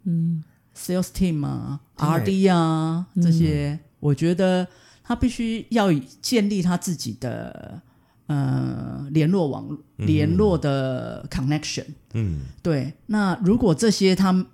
[0.03, 0.43] 嗯
[0.75, 4.67] ，sales team 啊、听起来 R&D 啊这些，我觉得
[5.03, 5.91] 他必须要
[6.21, 7.81] 建立他自己的
[8.29, 11.85] 呃联络网、联络的 connection。
[12.13, 12.41] 嗯。
[12.61, 14.45] 对，那如果这些他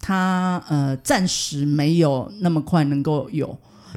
[0.00, 3.56] 他呃暂时没有那么快能够有，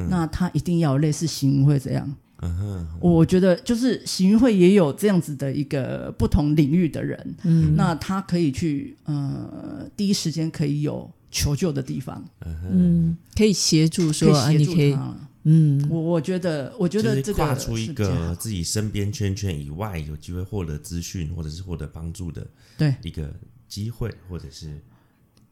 [0.10, 2.16] 那他一定要有类似行运会这样。
[2.44, 7.76] 嗯哼，我觉得就是行运会也有这样子的一个不同领域的人，嗯。
[7.76, 12.24] 那他可以去呃第一时间可以有求救的地方，
[12.70, 15.16] 嗯，可以协助说啊，你可以他。
[15.44, 15.88] 嗯。
[15.90, 22.46] 我我觉得，我觉得这个跨出一个自己身边圈圈以外，有机会获得资讯或者是获得帮助的
[22.78, 22.96] 对。
[23.04, 23.34] 一个
[23.68, 24.82] 机会，或者是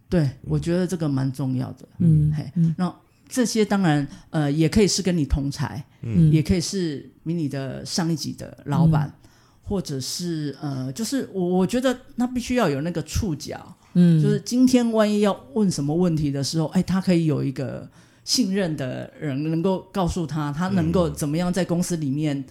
[0.09, 1.87] 对，我觉得这个蛮重要的。
[1.99, 2.93] 嗯嘿，那
[3.27, 9.13] 这些当然呃也可以是跟你同才，嗯也可以是迷你的上一级的老板，
[9.61, 17.87] 或者是呃，就是我我觉得那必须要有那个触角，嗯，就是今天万一要问什么问题的时候，哎，他可以有一个
[18.24, 22.43] 信任的人能够告诉他，他能够怎么样在公司里面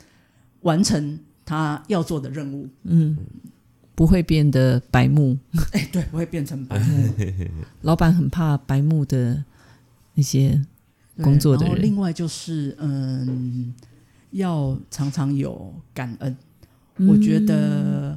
[0.63, 2.69] 完成他要做的任务。
[2.85, 3.17] 嗯
[3.95, 5.37] 不会变得白目。
[5.73, 7.15] 哎，对，不会变成白目
[7.83, 9.43] 老板很怕白目的
[10.15, 10.65] 那些
[11.21, 13.75] 工作的人然后另外就是嗯，
[14.31, 16.37] 要常常有感恩。
[17.09, 18.17] 我觉得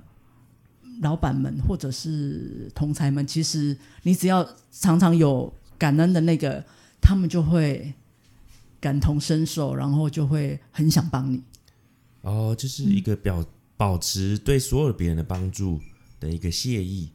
[1.01, 6.63] 老板们或者是同才们，其实你只要常常有感恩的那个，
[7.01, 7.93] 他们就会
[8.79, 11.41] 感同身受，然后就会很想帮你。
[12.21, 13.43] 哦，就是一个表
[13.75, 15.79] 保持对所有别人的帮助
[16.19, 17.09] 的一个谢意。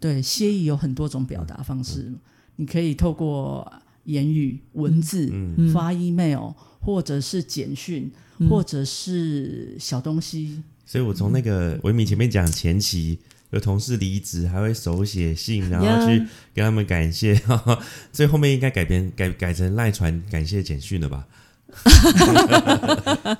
[0.00, 2.12] 对，谢意有很多种表达方式，
[2.56, 3.70] 你可以透过
[4.04, 8.10] 言语、文字、嗯发 email，或者是简讯，
[8.48, 10.62] 或者是小东西。
[10.84, 13.18] 所以我从那个维米前面讲前期
[13.50, 16.18] 有同事离职，还会手写信，然后去
[16.54, 17.34] 跟他们感谢，
[18.12, 21.24] 所以后面应该改编改改成赖传感谢简讯了吧？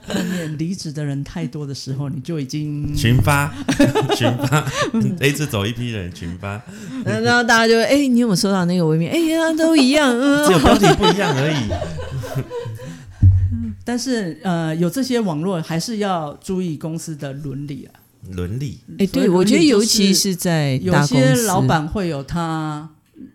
[0.07, 3.54] 后面离职的人太多的时候，你就已经群发
[4.14, 4.70] 群发，
[5.18, 6.61] 这一次走一批人群发，
[7.04, 9.11] 然然后大家就哎、你有没有收到那个微面？
[9.12, 12.44] 哎呀，都一样，嗯，只有标题不一样而已。
[13.84, 18.00] 但是呃，有这些网络还是要注意公司的伦理啊。
[18.32, 22.88] 伦理，哎，对，我觉得尤其是在有些老板会有他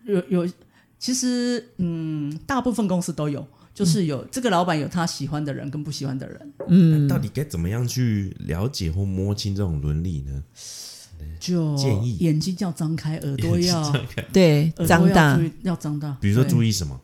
[0.06, 0.52] 有有，
[0.98, 10.42] 其实嗯，大部分公司都有，就是有、这个老板有他喜欢的人跟不喜欢的人，嗯，到底该怎么样去了解或摸清这种伦理呢？
[11.38, 12.16] 就建议。
[12.18, 13.92] 眼睛要张开，耳朵要
[14.32, 15.40] 对张大。
[15.62, 17.00] 要张大，比如说注意什么？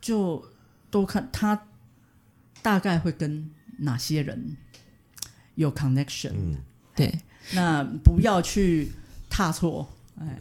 [0.00, 0.44] 就
[0.90, 1.60] 多看他
[2.62, 4.56] 大概会跟哪些人
[5.56, 6.56] 有 connection，、嗯，
[6.94, 7.12] 对，
[7.52, 8.92] 那不要去
[9.28, 9.88] 踏错，
[10.20, 10.38] 哎，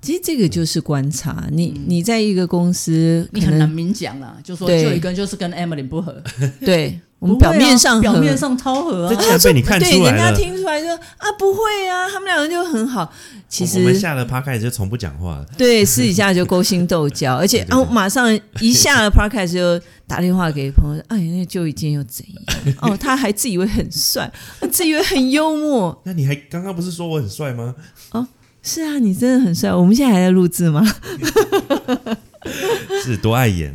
[0.00, 6.22] 其实这个就是观察，你你在一个公司，你很难明讲啊，就说就一个就是跟 Emily 不合，
[6.60, 10.36] 对我们表面上很表面上超和啊，这竟然被你看对出来人家了。
[10.36, 13.10] 听出来就啊，不会啊，他们两个就很好。
[13.48, 15.46] 其实我们实下了趴开始就从不讲话了。
[15.56, 22.74] 对私底下就勾心斗角， 而且对对对啊，我马上一下了 podcast 就打电话给朋友，哎，那就已经又怎样？
[22.82, 24.30] 哦，他还自以为很帅，
[24.70, 25.98] 自以为很幽默。
[26.04, 27.74] 那你还刚刚不是说我很帅吗？
[28.62, 29.72] 是啊，你真的很帅。
[29.72, 30.82] 我们现在还在录制吗？
[33.02, 33.74] 是多碍眼，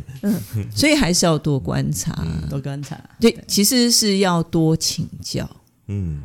[0.74, 2.24] 所以还是要多观察。
[2.48, 5.48] 多观察，对，其实是要多请教，
[5.88, 6.22] 嗯，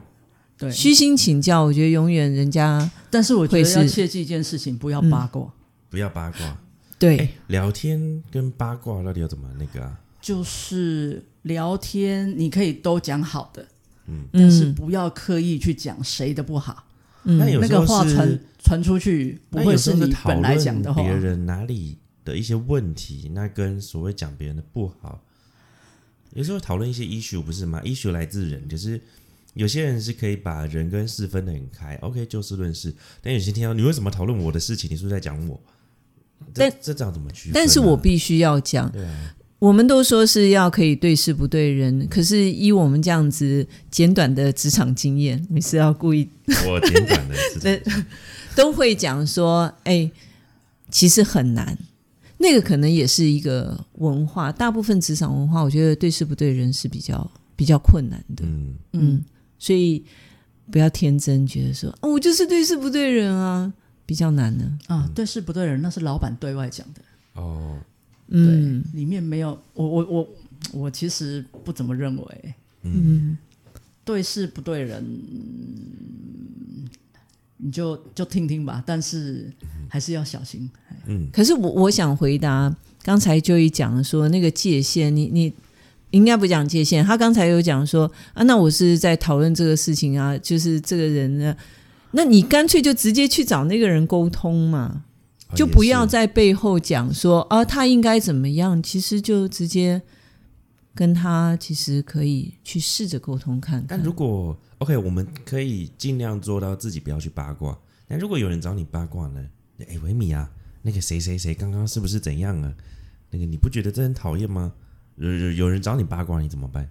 [0.58, 0.72] 对。
[0.72, 1.64] 虚心请教。
[1.64, 5.52] 我觉得永远人家但是我觉会得要是切记一件事情，不要八卦，
[5.90, 6.58] 不要八卦。
[6.98, 10.00] 对、哎，聊天跟八卦到底要怎么那个啊？
[10.22, 13.68] 就是聊天你可以都讲好的，
[14.08, 16.86] 嗯但是不要刻意去讲谁的不好，
[17.24, 21.02] 那有那个时候话传传出去不会那有时候你本来讲的话。
[21.02, 25.24] 别人哪里的一些问题，那跟所谓讲别人的不好，
[26.34, 29.00] 有时候讨论一些 issue 不是吗？issue 来自人，就是
[29.54, 35.58] 有些人是可以把人跟事分得很开，OK 就事论事，但有些听到你为什么讨论我的事情，你是不是在讲我？
[36.54, 46.28] 这但这这样怎么区分啊、但是我必须要讲，对啊，我们都说是要可以对事不对人，可是依我们这样子简短的职场经验，每次要故意
[46.68, 47.82] 我简短的
[48.54, 50.12] 都会讲说，哎，
[50.92, 51.78] 其实很难。
[52.46, 58.46] 那个可能也是一个文化，大部分职场文化，我觉得对事不对人是比较比较困难的。
[58.46, 59.26] 嗯，嗯，
[59.58, 60.06] 所以
[60.70, 63.74] 不要天真觉得说，哦，我就是对事不对人啊，
[64.06, 64.78] 比较难呢。
[64.86, 67.02] 啊，对事不对人，那是老板对外讲的，
[67.34, 67.80] 哦，
[68.28, 70.30] 嗯，里面没有我我我
[70.74, 73.36] 我其实不怎么认为，嗯。
[74.06, 76.88] 对事不对人，嗯
[77.58, 79.52] 你就就听听吧，但是
[79.88, 80.70] 还是要小心。
[81.08, 85.54] 嗯，可是我我想回答刚才就一讲说那个界限，你你
[86.12, 87.04] 应该不讲界限。
[87.04, 91.56] 他刚才有讲说啊，那我是在讨论这个事情啊，就是这个人呢，
[92.12, 95.04] 那你干脆就直接去找那个人沟通嘛，
[95.50, 100.02] 哦就不要在背后讲说啊，他应该怎么样，其实就直接
[100.94, 104.02] 跟他其实可以去试着沟通看看但。
[104.02, 107.78] 如果 OK，我们可以尽量做到自己不要去八卦。
[108.08, 109.46] 但如果有人找你八卦呢？
[109.80, 110.50] 哎，维米啊，
[110.82, 112.74] 那个谁谁谁刚刚是不是怎样啊？
[113.32, 114.74] 那个你不觉得这很讨厌吗？
[115.16, 116.90] 有有有人找你八卦，你怎么办？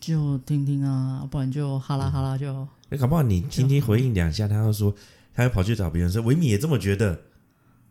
[0.00, 2.66] 就听听啊，不然就哈啦哈啦就。
[2.88, 4.94] 那搞不好你听听回应两下，他又说，
[5.32, 7.20] 他又跑去找别人说，维米也这么觉得。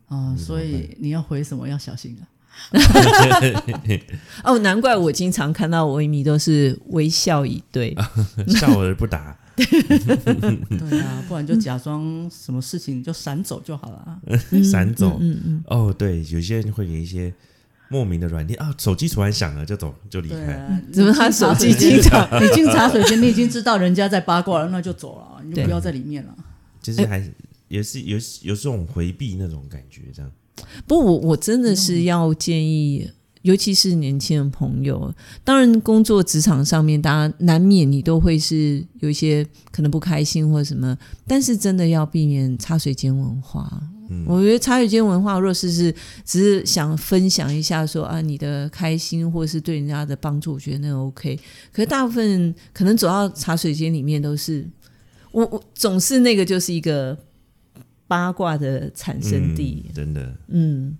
[0.06, 2.28] 啊、所以你要回什么要小心啊。
[4.44, 7.94] 哦，难怪我经常看到维米都是微笑以对。
[8.48, 9.36] 笑而不答。
[9.54, 14.18] 对啊，不然就假装什么事情就闪走就好了啊。
[14.64, 15.18] 闪走。
[15.20, 17.32] 嗯嗯，哦，对，有些人会给一些
[17.88, 20.54] 莫名的软件啊，手机突然响了就走就离开。
[20.54, 26.34] 啊，怎么他手机经常你进茶水间，你已经知道人家在八卦了，那就走了，你就不要在里面了。
[26.80, 27.22] 就是还
[27.68, 30.32] 也是有有这种回避那种感觉，这样。
[30.86, 33.10] 不，我我真的是要建议，
[33.42, 35.12] 尤其是年轻的朋友，
[35.44, 40.96] 当然工作职场上面，大家难免你都会是有一些可能不开心或者什么，
[41.26, 43.82] 但是真的要避免茶水间文化。
[44.26, 45.90] 我觉得茶水间文化，若是是
[46.22, 51.34] 只是想分享一下说啊你的开心，或是对人家的帮助，我觉得那 OK。
[51.72, 54.68] 可是大部分可能走到茶水间里面都是，
[55.30, 57.16] 我我总是那个就是一个
[58.12, 59.86] 八卦的产生地。
[59.88, 60.36] 嗯真的。
[60.48, 60.98] 嗯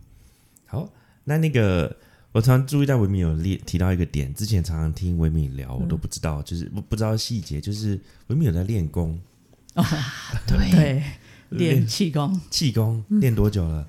[0.64, 0.90] 好，
[1.24, 1.94] 那那个
[2.32, 9.20] 我常常注意到维米有列提到一个点，之前常常听维米聊，我都不知道，就是不不知道细节，就是维米有在练功，
[10.48, 11.02] 对对，
[11.50, 13.86] 练气功，气功嗯练多久了？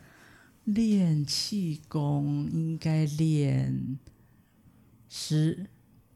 [0.66, 3.98] 练气功应该练
[5.08, 5.66] 十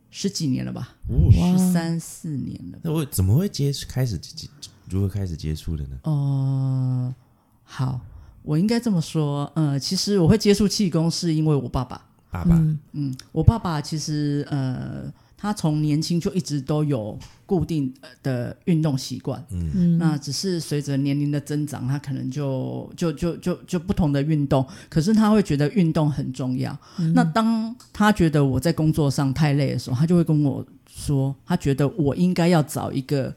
[0.09, 2.81] 十几年了吧，哦，十三四年了吧。
[2.83, 4.49] 那我怎么会接触开始接
[4.89, 5.97] 如何开始接触的呢？
[6.03, 7.15] 呃，
[7.63, 7.99] 好，
[8.43, 12.01] 我应该这么说，呃，其实我会接触气功是因为我爸爸。
[12.29, 19.43] 爸爸，嗯嗯，我爸爸其实呃，他从年轻就一直都有固定的运动习惯。
[19.49, 26.77] 嗯那只是随着年龄的增长，他可能就就就就就不同的运动，可是他会觉得运动很重要。
[27.15, 33.33] 那当他觉得我在工作上太累的时候，他就会跟我说，他觉得我应该要找一个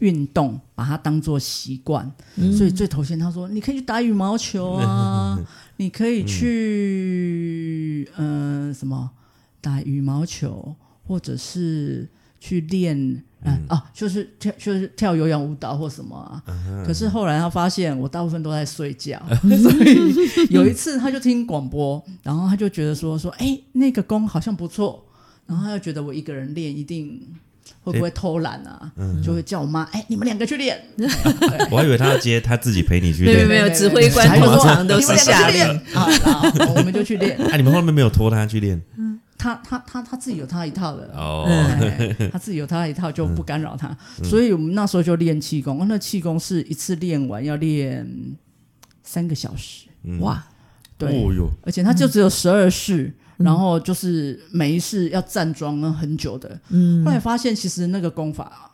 [0.00, 2.10] 运动，把它当做习惯。
[2.56, 5.38] 所以最头先他说，你可以去打羽毛球啊，
[5.78, 9.10] 你可以去呃什么
[9.60, 10.74] 打羽毛球，
[11.06, 12.08] 或者是
[12.40, 13.22] 去练。
[13.44, 16.42] 嗯啊，就是跳，就是跳有氧舞蹈或什么啊。
[16.84, 19.22] 可是后来他发现我大部分都在睡觉，
[19.62, 25.04] 所以有一次他就听广播，然后他就觉得说说，哎、那个功好像不错，
[25.46, 27.22] 然后他就觉得我一个人练一定
[27.82, 28.92] 会不会偷懒啊，
[29.22, 30.80] 就会叫我妈，哎、你们两个去练。
[31.70, 33.24] 我还以为他要接他自己陪你去。
[33.24, 35.68] 练，没有没有，指挥官通常都是下两个去练。
[35.68, 35.94] 令。
[35.94, 37.36] 啊，然后我们就去练。
[37.50, 38.82] 啊，你们后面没有拖他去练。
[39.38, 43.94] 他他他他自己有他一套的，哦，哎他自己有他一套，就不干扰他。
[44.24, 48.08] 所以我们那时候就练气功，那气功是一次练完要练
[49.04, 49.86] 三个小时，
[50.20, 50.42] 哇，
[50.96, 56.58] 对，哦哟，而且它就只有十二式，然后就是每一次要站桩很久的。
[56.70, 58.72] 嗯后来发现其实那个功法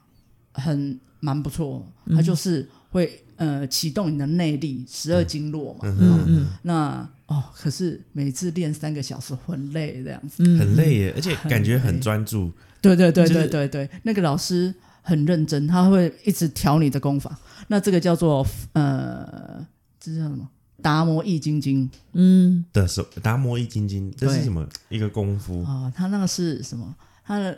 [0.52, 5.80] 很蛮不错，它就是会呃启动你的内力，十二经络嘛。
[5.82, 10.42] 嗯嗯那哦，可是每次练三个小时很累这样子。
[10.44, 17.38] 嗯，很累耶，而且感觉很专注，对对对就是对对对，那个老师很认真，他会一直调你的功法。
[17.68, 19.64] 那这个叫做呃，
[19.98, 20.48] 这叫什么？
[20.82, 25.62] 达摩易筋经嗯的手达摩易筋经，这是什么一个功夫？
[25.62, 26.94] 啊、他那个是什么？
[27.24, 27.56] 他的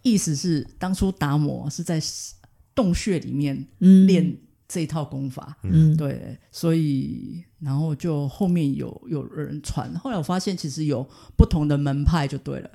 [0.00, 2.02] 意思是，当初达摩是在
[2.74, 11.06] 洞穴里面嗯练这一套功法，嗯对，所以然后就后面有有人传，后来我发现其实有
[11.36, 12.70] 不同的门派就对了。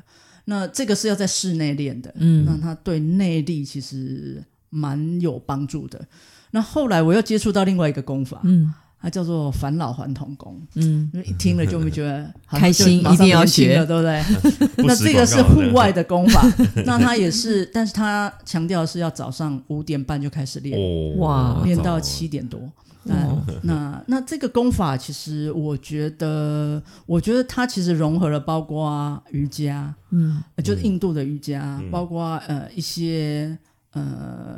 [0.45, 6.07] 那这个是要在室内练的，嗯那他对内力其实蛮有帮助的。
[6.51, 8.73] 那后来我又接触到另外一个功法，嗯
[9.07, 11.09] 它叫做返老还童功，嗯。
[11.13, 13.85] 因为一听了就会觉得 好开心一定要学。
[13.85, 14.21] 对不对？
[14.85, 16.45] 那这个是户外的功法，
[16.85, 21.61] 那它也是，但是它强调是要早上五点半就开始练，哦，哇。
[21.63, 22.59] 练到七点多。
[22.59, 30.43] 哦那那那这个功法，其实我觉得，我觉得它其实融合了包括瑜伽，嗯。
[30.55, 31.89] 呃就是印度的瑜伽，嗯。
[31.89, 33.57] 包括呃一些
[33.93, 34.57] 呃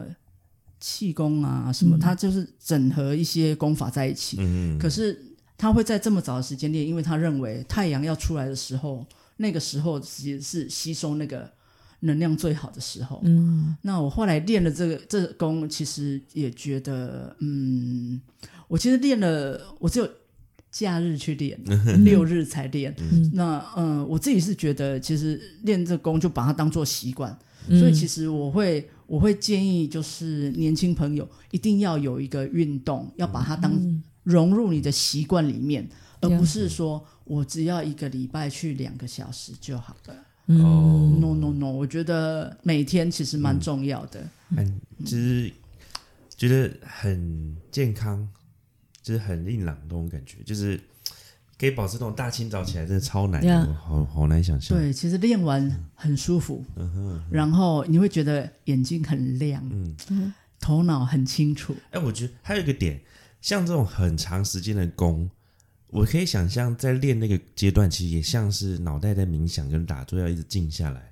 [0.80, 4.38] 气功啊什么，嗯它就是整合一些功法在一起。
[4.40, 5.20] 嗯，可是
[5.58, 9.06] 他会在这么早的时间练，因为他认为太阳要出来的时候，
[9.38, 11.52] 那个时候其实是吸收那个
[12.02, 13.22] 能量最好的时候。
[13.26, 18.22] 嗯那我后来练了这个这个功，其实也觉得，嗯，
[18.70, 20.10] 我其实练了，我只有
[20.72, 21.60] 假日去练，
[22.06, 22.96] 六日才练。
[22.98, 35.90] 嗯那嗯，我自己是觉得，其实练这功就把它当做习惯，嗯所以其实我会我会建议，就是年轻朋友一定要有一个运动，要把它当嗯融入你的习惯里面，
[36.22, 40.16] 而不是说我只要一个礼拜去两个小时就好了。
[40.46, 44.30] 嗯哦 No No No，我觉得每天其实蛮重要的。
[44.56, 45.52] 很就是
[46.38, 48.28] 觉得很健康，
[49.02, 50.80] 就是很硬朗那种感觉，就是
[51.60, 54.78] 可以保持那种大清早起来真的超难的好好难想象。
[54.78, 59.62] 对，其实练完很舒服，嗯哼然后你会觉得眼睛很亮，
[60.08, 61.76] 嗯头脑很清楚。
[61.92, 63.02] 哎，我觉得还有一个点，
[63.42, 65.30] 像这种很长时间的功，
[65.88, 71.12] 我可以想象在练那个阶段，其实也像是脑袋在冥想跟打坐，要一直静下来，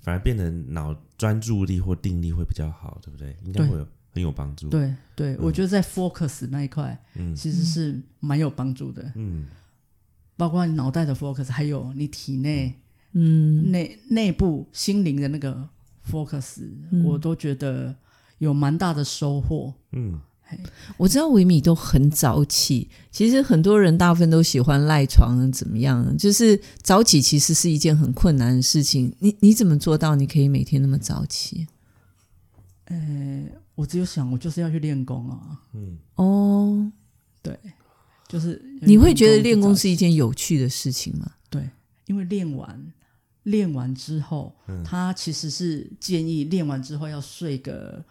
[0.00, 3.36] 反而变得脑专注力或定力会比较好，对不对？
[3.44, 9.46] 应该会有很有帮助。，对对，我觉得在 focus 那一块嗯其实是蛮有帮助的，嗯
[10.40, 12.74] 包括你脑袋的 focus，还有你体内
[13.12, 15.68] 嗯内内部心灵的那个
[16.10, 16.62] focus，
[17.04, 17.94] 我都觉得
[18.38, 19.74] 有蛮大的收获。
[19.92, 20.18] 嗯，
[20.96, 26.16] 我知道维米都很早起，其实很多人大部分都喜欢赖床怎么样？
[26.16, 29.14] 就是早起其实是一件很困难的事情。
[29.18, 30.14] 你你怎么做到？
[30.14, 31.66] 你可以每天那么早起？
[33.74, 36.90] 我只有想，我就是要去练功啊，嗯哦，
[38.30, 41.32] 就是你会觉得练功是是一件有趣的事情吗？
[41.50, 41.68] 对，
[42.06, 42.92] 因为练完
[43.42, 44.54] 练完之后，
[44.84, 48.04] 他其实是建议练完之后要睡个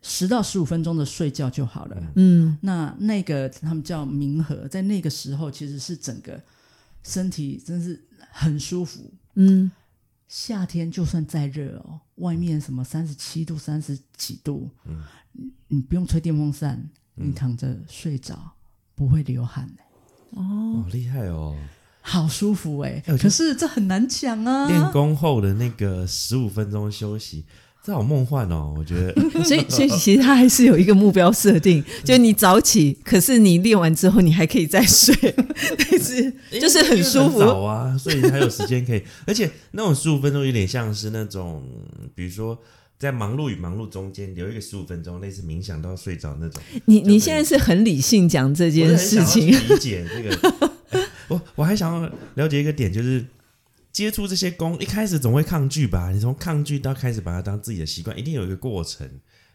[0.00, 2.12] 十到十五分钟的睡觉就好了。
[2.14, 6.40] 嗯那那个他们叫冥河，在那个时候其实是整个
[7.02, 8.00] 身体真是
[8.30, 9.12] 很舒服。
[9.34, 9.70] 嗯
[10.28, 15.02] 夏天就算再热哦，外面什么三十七度、三十几度，嗯
[15.68, 18.52] 你不用吹电风扇，你躺着睡着
[18.98, 19.64] 不会流汗。
[19.76, 19.82] 的，
[20.40, 21.54] 哦，好厉害哦！
[22.00, 24.66] 好舒服哎、可是这很难讲啊。
[24.66, 27.44] 练功后的那个十五分钟休息，
[27.84, 28.74] 这好梦幻哦！
[28.76, 29.12] 我觉得。
[29.44, 35.14] 所以 所以其实他还是有一个目标设定，就是你早起，可是你练完之后你还可以再睡，
[35.78, 37.40] 但是就是很舒服。
[37.40, 41.62] 因为早啊，所以还有时间可以，而且那种十五分钟有点像是那种，
[42.14, 42.58] 比如说
[42.98, 46.62] 在忙碌与忙碌中间留一个十五分钟，类似冥想到睡着那种。
[46.86, 50.68] 你你现在是很理性讲这件事情，理解这个。
[50.90, 53.24] 哎 我我还想要了解一个点，就是
[53.92, 56.10] 接触这些功，一开始总会抗拒吧？
[56.10, 59.08] 你从抗拒到开始把它当自己的习惯，一定有一个过程。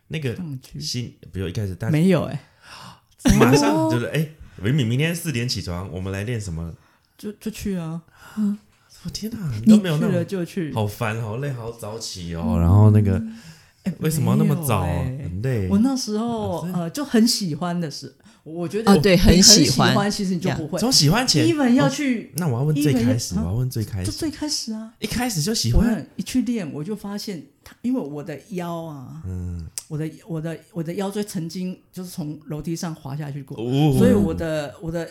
[0.09, 2.43] 那个抗拒心，比如一开始大家没有哎、
[3.39, 4.29] 马上就是哎，
[4.61, 6.75] 维敏明天四点起床，我们来练什么？
[7.17, 8.03] 就就去啊，
[9.05, 10.73] 我天哪，你都没有去了就去。
[10.73, 12.57] 好烦、好累、好早起哦。
[12.59, 13.21] 然后那个
[13.83, 14.83] 哎为什么要那么早？
[14.83, 15.67] 很累。
[15.69, 20.79] 我那时候呃就很喜欢的是，我觉得哦对很很喜欢欢，其实你就不会。
[20.79, 25.95] 从喜欢前 even 要哦去，那我要问最开始，我要问最开始，就最开始啊，一开始就喜我欢。
[25.95, 35.09] 很一去练我就发现他，因为我的腰啊，嗯，我的我的我的腰椎曾经就是从楼梯上滑下去过，哦所以我的我的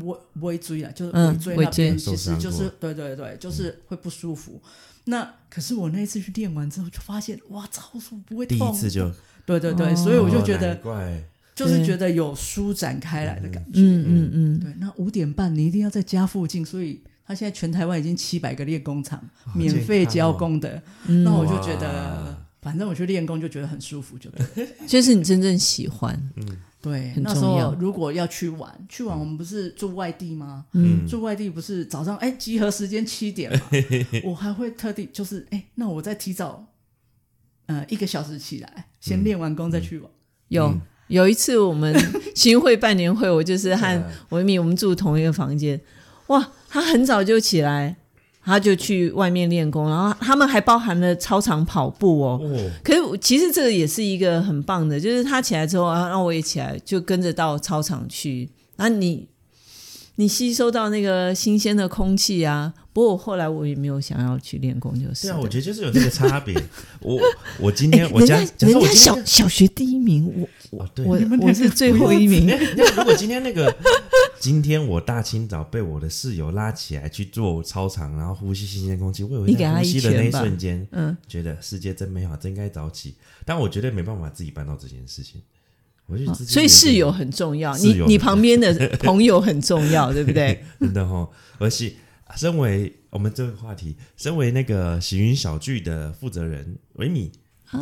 [0.00, 4.60] 尾尾椎啊，就是嗯尾椎那边其实就是对对对，就是会不舒服。
[5.04, 8.74] 那可是我那一次去练完之后，就发现哇，超舒服，不会痛第痛。
[8.74, 9.12] 一次就，
[9.44, 11.22] 对对对，哦所以我就觉哦得
[11.54, 13.80] 就是觉得有舒展开来的感觉。
[13.80, 19.22] 嗯嗯嗯，对，那五点半你一定要在家附近，所以他现在全台湾已经七百个练功场，
[19.54, 20.82] 免费教功的。
[21.06, 24.68] 嗯那我就觉得，反正我去练功就觉得很舒服，就对。
[24.86, 26.18] 就是你真正喜欢，
[26.82, 30.66] 对，很那时候如果要去玩，去玩我们不是住外地吗？
[30.72, 31.06] 嗯。
[31.06, 33.60] 住外地不是早上哎集合时间七点嘛，
[34.24, 36.66] 我还会特地就是哎，那我再提早
[37.66, 40.10] 呃一个小时起来，先练完功再去玩。
[40.48, 40.66] 有。
[40.66, 40.80] 嗯。
[41.08, 41.94] 有一次我们
[42.34, 45.78] 新会半年会，我就是和嗯维米我们住同一个房间，
[46.28, 47.96] 哇，他很早就起来，
[48.44, 52.40] 他就去外面练功，然后他们还包含了操场跑步哦。
[52.42, 58.50] 哦，可是其实这个也是一个很棒的，就是他起来之后，啊，让我也起来，就跟着到操场去。
[58.76, 59.28] 然后你
[60.16, 62.72] 你吸收到那个新鲜的空气啊。
[62.94, 66.54] 不过我后来我也没有想要去练功，就是对啊，我觉得就是有这个差别。
[67.00, 67.18] 我
[67.58, 68.46] 我今天哎我家人
[68.80, 72.46] 家小小学第一名，我我对，我我是最后一名。
[72.76, 73.74] 那如果今天那个，
[74.38, 83.14] 今天我大清早被我的室友拉起来去做操场，然后呼吸新鲜空气，我有你给他一呼吸的那一瞬间，嗯，觉得世界真美好，真该早起。
[83.46, 85.40] 但我绝对没办法自己办到这件事情，
[86.46, 90.62] 所以室友很重要，你你旁边的 朋友很重要，对不对？
[90.80, 91.28] 真的哈，
[91.58, 91.92] 而且
[92.36, 97.30] 身为我们这个话题，身为那个喜云小聚的负责人维米，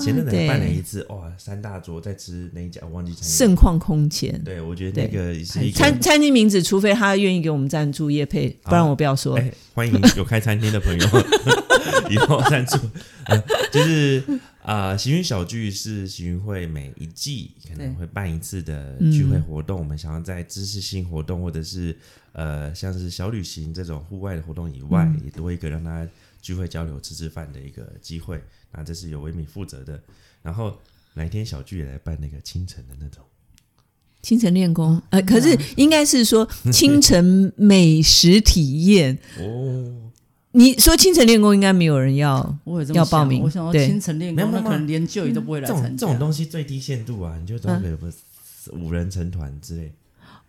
[0.01, 4.41] 前阵子对办了一次，哇，三大桌在吃那一家，我忘记餐盛况空前。
[4.45, 9.37] 对，我觉得那个是一个餐餐厅名字，除非他愿意给我们赞助业配，不然我不要说。
[9.37, 11.07] 哎、欢迎有开餐厅的朋友
[12.11, 12.77] 以后赞助。
[13.25, 13.39] 呃、
[13.73, 14.23] 就是
[14.63, 19.79] 啊，行云小聚是行云会每一季可能会办一次的聚会活动。
[19.79, 21.97] 我们想要在知识性活动或者是
[22.33, 26.11] 呃像是小旅行这种户外的活动以外，也多一个让大家
[26.43, 28.43] 聚会交流、吃吃饭的一个机会。
[28.73, 30.01] 那这是由维米负责的。
[30.43, 30.79] 然后
[31.15, 33.25] 哪一天小聚也来办那个清晨的那种。
[34.23, 39.19] 清晨练功，呃，可是应该是说清晨美食体验。
[39.41, 40.10] 哦，
[40.53, 42.59] 你说清晨练功，应该没有人要。
[42.65, 46.07] 我也这么想要报名我想要对清晨练功，没有没有那可能连就医都不会这种来参加。
[46.07, 48.07] 这种东西最低限度啊，你就找个不
[48.73, 49.93] 五人成团之类。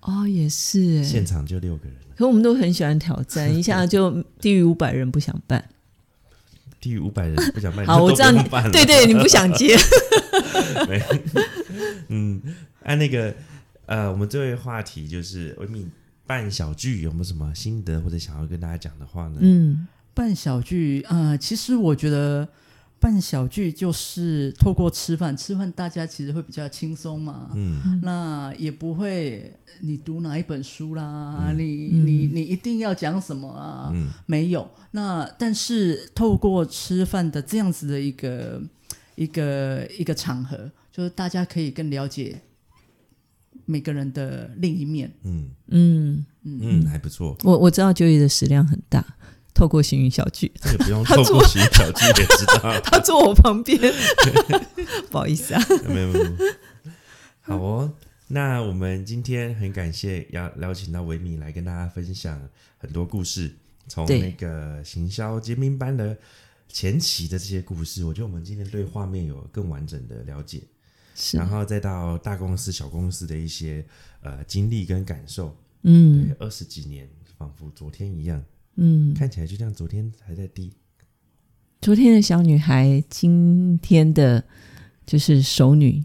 [0.02, 1.04] 哦，也是哎。
[1.04, 5.64] 现场就六个人，可我们都很喜欢挑战，一下就低于五百人不想办。
[6.80, 9.78] 低于五百人 不想办，好，我知道你不办了对对，你不想接。
[10.89, 10.99] 没，
[12.08, 12.41] 嗯，
[12.82, 13.32] 按、那个
[13.86, 15.88] 呃，我们这位话题就是维米
[16.26, 19.40] 办小聚有没有什么心得或者想要跟大家讲的话呢？
[19.42, 22.48] 嗯，办小聚，呃，其实我觉得
[23.00, 27.50] 办小聚就是透过吃饭，吃饭大家其实会比较轻松嘛。
[27.56, 31.48] 嗯那也不会，你读哪一本书啦？
[31.50, 33.90] 嗯你你你一定要讲什么啊？
[33.94, 34.70] 嗯没有。
[34.92, 38.62] 那但是透过吃饭的这样子的一个
[39.16, 42.42] 一个一个场合，就是大家可以更了解
[43.66, 45.12] 每个人的另一面。
[45.24, 45.51] 嗯。
[45.68, 47.38] 嗯，嗯，还不错。
[47.43, 49.05] 我我知道九宇的食量很大，
[49.53, 53.80] 透过行云小聚，这个不用透过寻小聚 也知道，他坐我旁边，
[55.09, 55.64] 不好意思啊。
[55.88, 56.26] 没有没有。
[56.26, 56.53] 没有。
[57.41, 57.93] 好哦，
[58.28, 62.41] 那我们今天很感谢邀邀请到维米来跟大家分享
[62.78, 63.53] 很多故事，
[63.88, 66.18] 从那个行销揭秘班的
[66.68, 70.62] 前期的这些故事，我觉得我们今天对画面有更完整的了解，
[71.24, 73.86] 是然，后再到大公司、小公司的一些
[74.22, 77.08] 呃经历跟感受，嗯对，二十几年
[77.38, 78.44] 仿佛昨天一样，
[78.78, 80.74] 嗯，看起来就像昨天还在滴。
[81.80, 84.44] 昨天的小女孩，今天的
[85.06, 86.04] 就是熟女，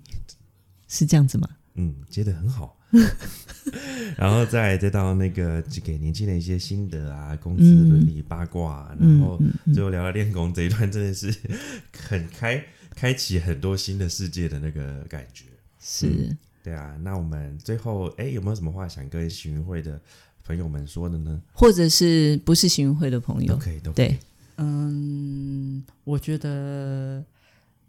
[0.87, 1.49] 是这样子吗？
[1.77, 2.77] 嗯，接的很好。
[4.17, 9.39] 然后再再到那个就给年轻人一些心得啊，公司伦理八卦啊、嗯然后
[9.75, 11.35] 最后聊到练功这一段，真的是
[11.99, 12.65] 很开
[12.97, 15.45] 开启很多新的世界的那个感觉。
[15.79, 20.01] 是，对啊，那我们最后哎有没有什么话想跟行运会的
[20.43, 21.41] 朋友们说的呢？
[21.53, 23.55] 或者是不是行运会的朋友？
[23.55, 24.19] 都可以，都可以对。
[24.57, 27.23] 嗯，我觉得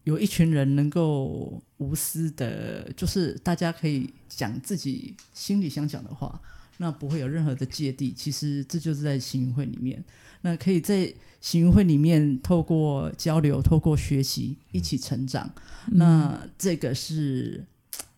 [0.04, 6.40] 有一群人能够无私的，就是大家可以讲自己心里想讲的话，
[6.78, 8.12] 那不会有任何的芥蒂。
[8.12, 10.04] 其实这就是在行运会里面，
[10.42, 15.50] 那可以在行运会里面透过交流、透过学习一起成长，
[15.92, 17.66] 那这个是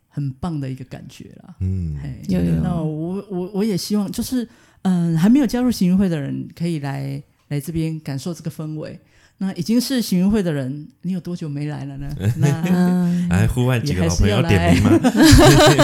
[0.07, 1.55] 很棒的一个感觉啦。
[1.59, 4.47] 嗯，嘿有有那我我我也希望，就是
[4.81, 8.99] 嗯，还没有加入行运会的人，可以来来这边感受这个氛围。
[9.41, 12.09] 那已经是行运会的人，你有多久没来了呢？
[12.37, 14.99] 那嗯，来 呼唤几个老朋友点名嘛？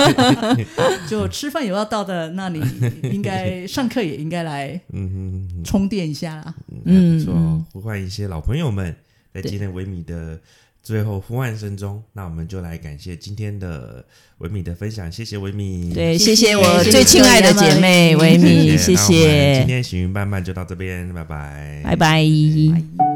[1.07, 2.61] 就吃饭也要到的，那你
[3.03, 6.53] 应该上课也应该来嗯充电一下啦。
[6.83, 8.93] 嗯，还不错哦嗯，呼唤一些老朋友们，
[9.33, 10.37] 在今天维米的
[10.83, 14.03] 最后呼唤声中，那我们就来感谢今天的
[14.39, 22.21] 维米的分享，谢谢维米，对，谢谢我最亲爱的姐妹维米，谢谢今，天行云伴伴就到这边，拜拜，拜拜。
[22.27, 23.14] 拜